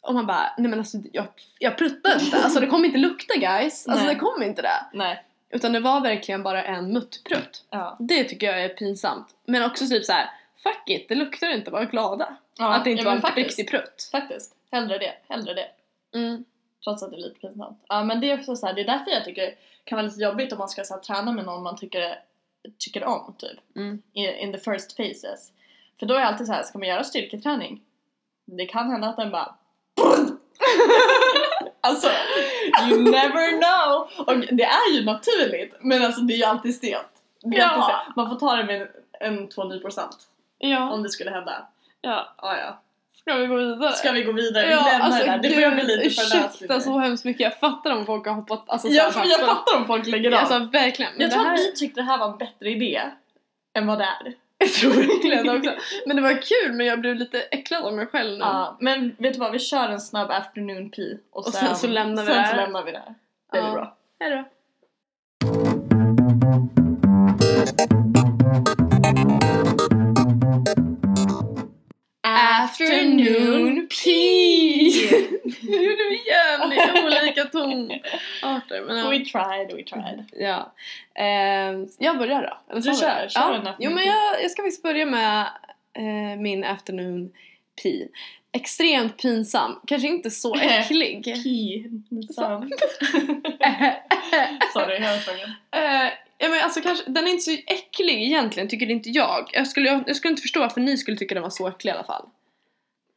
[0.00, 1.26] och man bara, nej men alltså jag,
[1.58, 4.14] jag pruttar inte, alltså det kommer inte lukta guys, alltså Nej.
[4.14, 4.86] det kommer inte det.
[4.92, 5.24] Nej.
[5.54, 7.64] Utan det var verkligen bara en muttprutt.
[7.70, 7.96] Ja.
[8.00, 9.26] Det tycker jag är pinsamt.
[9.44, 10.30] Men också typ så här:
[10.62, 12.36] fuck it, det luktar inte, var glada.
[12.58, 12.74] ja.
[12.74, 13.48] att det inte ja, var en faktiskt.
[13.58, 14.08] riktig prutt.
[14.12, 14.56] Faktiskt.
[14.70, 15.14] Hellre det.
[15.28, 15.68] Hellre det.
[16.18, 16.44] Mm.
[16.84, 17.84] Trots att det är lite pinsamt.
[17.88, 20.06] Ja men det är också så här, det är därför jag tycker det kan vara
[20.06, 22.18] lite jobbigt om man ska så här, träna med någon man tycker
[22.78, 23.76] tycker om typ.
[23.76, 24.02] Mm.
[24.14, 25.52] in the first phases.
[25.98, 27.82] För då är jag alltid så här, ska man göra styrketräning?
[28.46, 29.54] Det kan hända att den bara
[31.84, 32.08] Alltså,
[32.90, 34.08] you never know!
[34.26, 37.06] Och det är ju naturligt, men alltså det är ju alltid stelt.
[37.42, 37.66] Det är Ja.
[37.68, 38.16] alltid stelt.
[38.16, 38.80] Man får ta det med
[39.20, 40.00] en, en 2-9%
[40.58, 41.66] Ja, om det skulle hända.
[42.00, 42.34] ja.
[42.36, 42.80] Ah, ja.
[43.20, 43.92] Ska vi gå vidare?
[43.92, 44.66] Ska vi gå vidare?
[44.66, 45.38] Vi Ja, lämnar alltså det där.
[45.38, 47.40] Det börjar bli lite för ursäkta så hemskt mycket.
[47.40, 50.06] Jag fattar om folk har hoppat alltså, så Jag, fast jag på- fattar om folk
[50.06, 50.38] lägger av.
[50.38, 51.12] Alltså verkligen.
[51.12, 51.54] Men jag tror här...
[51.54, 53.02] att vi tyckte det här var en bättre idé
[53.74, 54.32] än vad det är.
[54.64, 55.72] Jag tror verkligen också.
[56.06, 58.44] Men det var kul men jag blev lite äcklad av mig själv nu.
[58.44, 61.86] Ja, men vet du vad, vi kör en snabb afternoon pee och, Och sen så
[61.86, 62.50] lämnar vi sen det här.
[62.50, 63.14] så lämnar vi det här.
[63.52, 63.72] Det är Ja.
[63.72, 63.96] bra.
[64.20, 64.44] Hejdå.
[72.54, 75.28] Afternoon pee!
[75.62, 76.73] Nu gjorde vi igen i
[77.04, 78.82] olika tonarter.
[78.86, 79.10] Men ja.
[79.10, 80.24] We tried, we tried.
[80.32, 80.72] ja.
[81.14, 82.72] Ehm, jag börjar då.
[82.72, 83.54] Eller Du kör, kör ja.
[83.54, 85.46] en Jo men jag, jag ska faktiskt börja med
[85.92, 87.32] eh, min afternoon
[87.82, 88.08] pee.
[88.52, 91.36] Extremt pinsam, kanske inte så äcklig.
[92.34, 92.72] Sound.
[94.72, 95.14] Sorry, jag.
[95.70, 99.50] Eh, ja, men alltså kanske, den är inte så äcklig egentligen, tycker inte jag.
[99.52, 101.94] Jag skulle, jag skulle inte förstå varför ni skulle tycka den var så äcklig i
[101.94, 102.28] alla fall.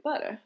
[0.03, 0.37] Vad är det?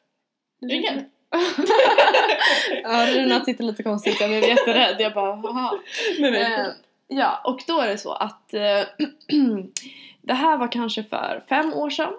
[0.75, 1.05] Ingen.
[2.83, 4.95] ja, Runa tittar lite konstigt, jag blev jätterädd.
[4.99, 5.71] Jag bara, haha.
[6.19, 6.41] Nej, nej.
[6.53, 6.67] Eh,
[7.07, 8.59] ja, och då är det så att eh,
[10.21, 12.13] det här var kanske för fem år sedan.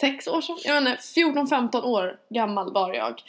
[0.00, 0.56] Sex år sedan?
[0.64, 3.22] Jag vet inte, 14-15 år gammal var jag.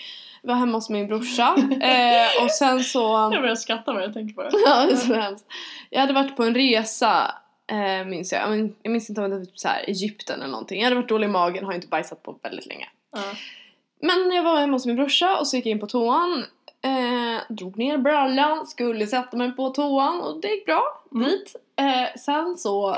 [0.44, 3.30] Var hemma hos min brorsa eh, och sen så...
[3.34, 4.50] Jag börjar skratta när jag tänker på det.
[4.66, 5.46] Ja, det är så hemskt.
[5.90, 7.36] Jag hade varit på en resa,
[7.72, 8.42] eh, minns jag.
[8.42, 10.78] Jag min- Jag minns inte om det var typ så här Egypten eller någonting.
[10.80, 12.88] Jag hade varit dålig i magen, har inte bajsat på väldigt länge.
[13.12, 13.22] Ja.
[14.02, 16.46] Men jag var hemma hos min brorsa och så gick jag in på toan.
[16.84, 21.24] Eh, drog ner brallan, skulle sätta mig på toan och det gick bra Mm.
[21.30, 21.56] dit.
[21.80, 22.98] Eh, sen så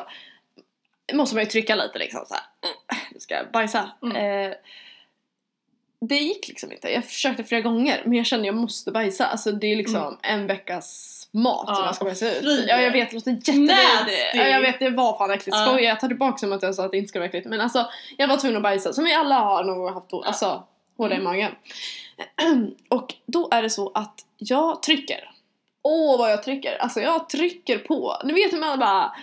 [1.14, 2.44] måste man ju trycka lite liksom så här.
[2.64, 3.92] Mm, Nu ska jag bajsa.
[4.04, 4.16] Mm.
[4.52, 4.56] Eh,
[6.10, 6.94] det gick liksom inte.
[6.94, 9.26] Jag försökte flera gånger men jag kände jag måste bajsa.
[9.26, 10.18] Alltså det är liksom Mm.
[10.22, 12.42] en veckas mat som Ja, jag ska bajsa ut.
[12.44, 12.66] fy.
[12.68, 14.34] Ja jag vet, det låter jättevidrigt.
[14.34, 15.58] Ja jag vet, det var fan äckligt.
[15.58, 15.66] Ja.
[15.66, 17.48] Skoja, jag tar tillbaka som att jag sa att det inte skulle vara äckligt.
[17.48, 17.86] Men alltså
[18.18, 18.94] jag var tvungen att bajsa.
[18.94, 20.64] Som vi alla har någon gång haft alltså,
[20.98, 21.52] håla i magen.
[22.90, 25.30] Och då är det så att jag trycker.
[25.82, 26.78] Åh vad jag trycker!
[26.78, 28.22] Alltså jag trycker på.
[28.24, 29.16] Ni vet hur man bara...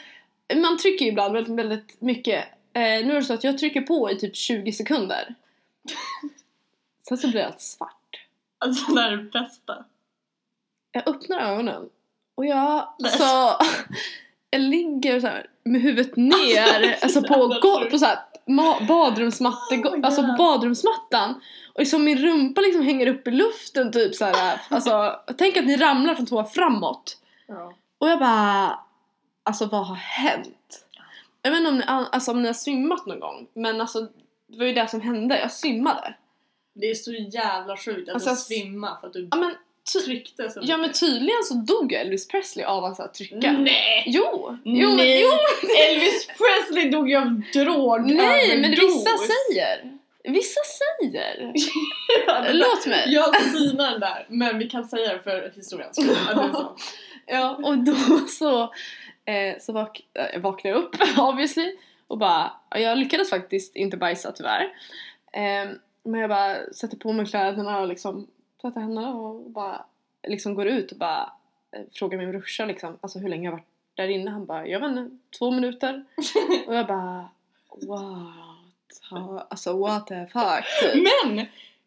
[0.57, 2.45] Man trycker ju ibland väldigt, väldigt mycket.
[2.73, 5.35] Eh, nu är det så att jag trycker på i typ 20 sekunder.
[7.09, 8.27] Sen så blir allt svart.
[8.59, 9.85] Alltså det här är det bästa.
[10.93, 11.89] Jag öppnar ögonen
[12.35, 13.25] och jag, alltså,
[14.51, 18.19] jag ligger så här med huvudet ner, Så alltså på, på så här,
[18.89, 21.41] badrumsmatte, Oh alltså på badrumsmattan
[21.75, 24.61] och liksom min rumpa liksom hänger upp i luften typ så här.
[24.69, 27.73] alltså tänk att ni ramlar från toa framåt Ja.
[27.99, 28.79] och jag bara,
[29.43, 30.87] alltså vad har hänt?
[31.43, 34.01] Jag vet inte om ni, alltså, om ni har svimmat någon gång men alltså
[34.49, 36.15] det var ju det som hände, jag svimmade.
[36.75, 39.55] Det är så jävla sjukt att Alltså, du svimmar för att du Ja men,
[39.99, 43.53] tryckte så ja, men tydligen så dog Elvis Presley av att så här, trycka.
[43.53, 44.05] Nej!
[44.07, 44.59] Jo!
[44.65, 45.23] Jo, Nej.
[45.23, 45.29] jo!
[45.89, 49.93] Elvis Presley dog ju av drog Nej, men vissa säger.
[50.25, 51.53] Vissa säger.
[52.27, 53.05] Ja, Låt mig.
[53.07, 56.17] Jag synar den där, men vi kan säga det för historiens skull.
[57.27, 57.95] Ja, och då
[58.29, 58.63] så,
[59.25, 60.01] eh, så vak-
[60.35, 61.77] äh, vaknade jag upp obviously
[62.07, 64.63] och bara, ja, jag lyckades faktiskt inte bajsa tyvärr.
[65.33, 65.71] Eh,
[66.05, 68.27] men jag bara sätter på mig kläderna och liksom
[68.61, 69.85] tvättar händerna och bara
[70.29, 71.33] liksom går ut och bara
[71.73, 74.31] eh, frågar min brorsa liksom, alltså hur länge jag varit där inne.
[74.31, 76.05] Han bara, jag vet inte, två minuter.
[76.67, 77.29] och jag bara,
[77.69, 79.11] what?
[79.11, 80.65] Ha- Alltså what the fuck?
[80.83, 81.09] typ.
[81.27, 81.47] Men!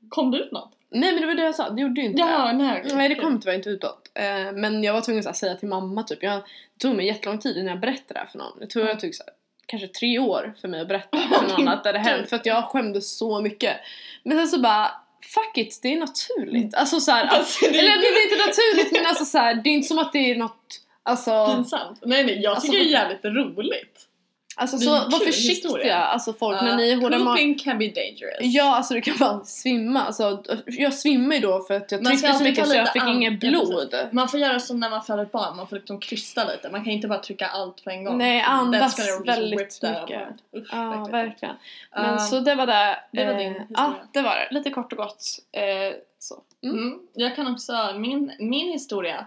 [0.10, 0.72] Kom det ut något?
[0.90, 2.30] Nej men det var det jag sa, det gjorde ju inte det.
[2.32, 2.84] Ja, nej.
[2.94, 4.12] Nej det kom tyvärr inte utåt.
[4.14, 6.24] Eh, men jag var tvungen att säga till mamma typ.
[6.24, 6.38] Jag,
[6.74, 8.58] det tog mig jättelång tid innan jag berättade det här för någon.
[8.60, 9.34] Jag tror jag tog så här,
[9.66, 12.30] kanske tre år för mig att berätta för någon att det hade hänt.
[12.30, 13.78] För att jag skämdes så mycket.
[14.24, 14.92] Men sen så bara,
[15.26, 16.76] fuck it, det är naturligt.
[16.76, 19.72] Alltså så här, är eller det är inte naturligt men alltså så här, det är
[19.72, 22.00] inte som att det är något Alltså, Pinsamt.
[22.06, 24.08] Nej nej, jag Alltså, tycker det är jävligt roligt.
[24.56, 25.98] Alltså så, var försiktiga historia.
[25.98, 28.38] alltså folk när Uh, ni är hårda Pooping can be dangerous.
[28.42, 30.04] Ja, alltså du kan bara svimma.
[30.04, 33.44] Alltså, jag svimmar ju då för att jag tryckte så mycket så jag fick inget
[33.44, 33.96] ja, blod.
[34.12, 36.70] Man får göra som när man föder ett barn, man får liksom krysta lite.
[36.70, 38.18] Man kan inte bara trycka allt på en gång.
[38.18, 40.30] Nej, andas väldigt mycket.
[40.58, 41.12] Usch, Ja, verkligen.
[41.12, 41.56] verkligen.
[41.96, 43.00] Men så det var det.
[43.12, 44.08] det var eh, din Ja, historia.
[44.12, 44.48] det var det.
[44.52, 45.24] Lite kort och gott.
[45.52, 46.36] Eh, så.
[46.64, 46.78] Mm.
[46.78, 47.00] Mm.
[47.14, 49.26] Jag kan också, min, min historia,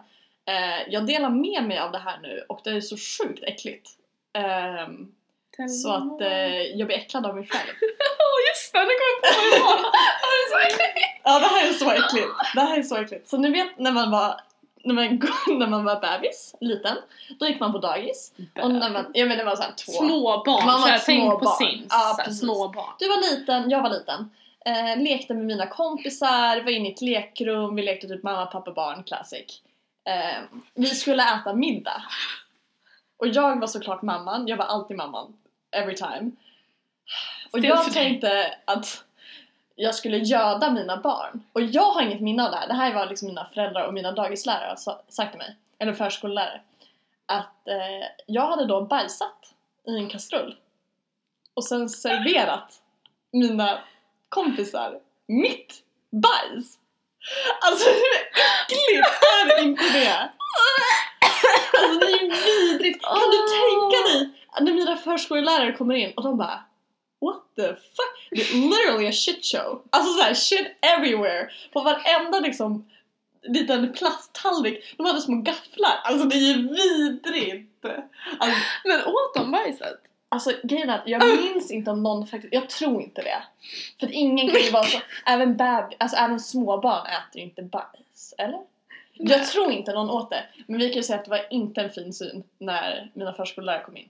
[0.49, 3.91] eh, jag delar med mig av det här nu och det är så sjukt äckligt.
[5.59, 7.71] Ehm, så att eh, jag blir äcklad av mig själv.
[8.27, 9.83] Åh just det, nu kom jag på vad det
[10.23, 11.07] det är så äckligt.
[11.25, 12.29] Ja det här är så äckligt.
[12.55, 13.29] Det här är så äckligt.
[13.29, 14.41] Så ni vet när man var
[14.87, 15.05] när man,
[15.59, 16.97] när man var bebis, liten,
[17.39, 18.33] då gick man på dagis.
[18.63, 19.93] Och när man, ja men det var såhär två.
[19.93, 21.47] Små barn, Man var ett tänk på.
[21.47, 21.87] Sims.
[21.91, 22.41] Ja, såhär, precis.
[22.41, 22.95] små barn.
[22.99, 24.31] Du var liten, jag var liten.
[24.67, 28.73] Eh, lekte med mina kompisar, var inne i ett lekrum, vi lekte typ mamma, pappa,
[28.73, 29.63] barn, classic.
[30.05, 30.43] Eh,
[30.75, 32.03] vi skulle äta middag.
[33.19, 35.37] Och jag var såklart mamman, jag var alltid mamman.
[35.73, 36.31] Every time.
[37.53, 39.05] Och Still jag tänkte att
[39.75, 41.43] jag skulle göda mina barn.
[41.53, 42.69] Och jag har inget minne av det här.
[42.69, 45.93] Det här var liksom mina föräldrar och mina dagislärare har sa- sagt till mig, eller
[45.93, 46.61] förskollärare.
[47.27, 49.55] Att eh, jag hade då bajsat
[49.87, 50.57] i en kastrull.
[51.55, 52.83] Och sen serverat
[53.33, 53.79] mina
[54.29, 56.79] kompisar mitt bajs.
[57.61, 60.31] Alltså hur äckligt är inte det?
[61.79, 63.03] Alltså det är ju vidrigt.
[63.03, 66.65] Kan du tänka dig när mina förskollärare kommer in och de bara
[67.21, 68.29] What the fuck?
[68.31, 69.83] Det är literally a shit show.
[69.91, 71.51] Alltså såhär shit everywhere.
[71.73, 72.91] På varenda liksom
[73.43, 74.95] liten plasttallrik.
[74.97, 76.01] De hade små gafflar.
[76.05, 77.85] Alltså det är ju vidrigt.
[78.39, 80.01] Alltså, Men åt de bajset?
[80.29, 83.43] Alltså grejen är att jag minns inte om någon faktiskt, jag tror inte det.
[84.01, 87.63] För att ingen kan ju vara så, även beb, alltså även småbarn äter ju inte
[87.63, 88.61] bajs, eller?
[89.13, 91.81] Jag tror inte någon åt det, men vi kan ju säga att det var inte
[91.81, 94.09] en fin syn när mina förskollärare kom in.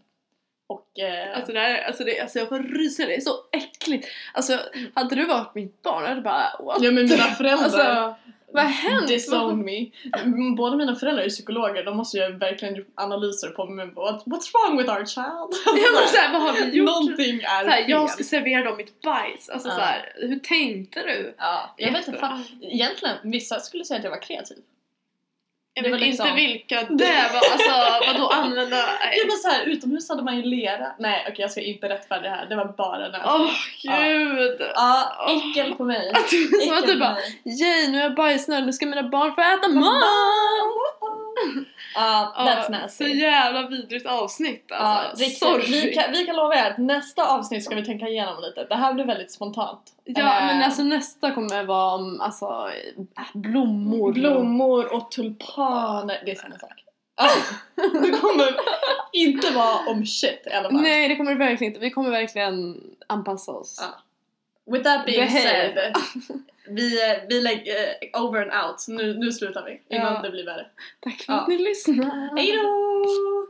[0.67, 4.09] Och eh, Alltså, det här, alltså, det, alltså jag får rysa, det är så äckligt.
[4.35, 4.59] Alltså
[4.95, 6.83] hade du varit mitt barn hade bara what?
[6.83, 8.15] ja men mina föräldrar Alltså
[8.53, 9.09] vad hänt?
[9.09, 9.91] disowned me.
[10.23, 13.87] Mm, Båda mina föräldrar är psykologer, de måste ju verkligen gjort analyser på mig.
[13.87, 15.55] What, what's wrong with our child?
[15.67, 16.87] Ja, men så här, vad har vi gjort?
[16.87, 17.91] Någonting är Så här, fel.
[17.91, 19.49] jag ska servera dem mitt bajs.
[19.49, 19.75] Alltså Ja.
[19.75, 21.35] så här, hur tänkte du?
[21.39, 24.57] Ja, jag vet inte, fan, egentligen, vissa skulle säga att jag var kreativ.
[25.79, 28.77] Jag vet liksom- inte vilka det var, alltså vadå använda...
[28.77, 30.93] Ja men så här, utomhus hade man ju lera.
[30.99, 33.41] Nej okej jag ska inte rättfärdiga det här, det var bara näsan.
[33.41, 33.51] Åh
[33.83, 34.61] gud!
[34.75, 36.13] Ja, äckel på mig.
[36.67, 37.17] Som att du bara.
[37.45, 40.03] Yay nu är jag bajsnödig, nu ska mina barn få äta mat!
[41.95, 43.05] Ja, Ja, that's Så nasty.
[43.05, 45.23] jävla vidrigt avsnitt alltså.
[45.25, 45.39] riktigt.
[45.39, 45.67] Sorry.
[45.67, 48.65] vi, kan, vi kan lova er att nästa avsnitt ska vi tänka igenom lite.
[48.65, 49.93] Det här blir väldigt spontant.
[50.05, 52.71] Ja Eh, men alltså nästa kommer vara om alltså
[53.35, 54.13] blommor.
[54.13, 56.83] Blommor och tulpaner, det är samma sak.
[58.03, 58.49] Det kommer
[59.13, 60.81] inte vara om shit i alla fall.
[60.83, 63.81] Nej det kommer det verkligen inte, vi kommer verkligen anpassa oss.
[64.71, 65.43] With that being Behave.
[65.43, 65.95] said,
[66.69, 68.85] vi, eh, vi lägger eh, over and out.
[68.89, 70.23] Nu, nu slutar vi innan Ja.
[70.23, 70.67] det blir värre.
[71.01, 71.41] Tack för Ja.
[71.41, 72.37] att ni lyssnar.
[72.37, 73.47] Hejdå!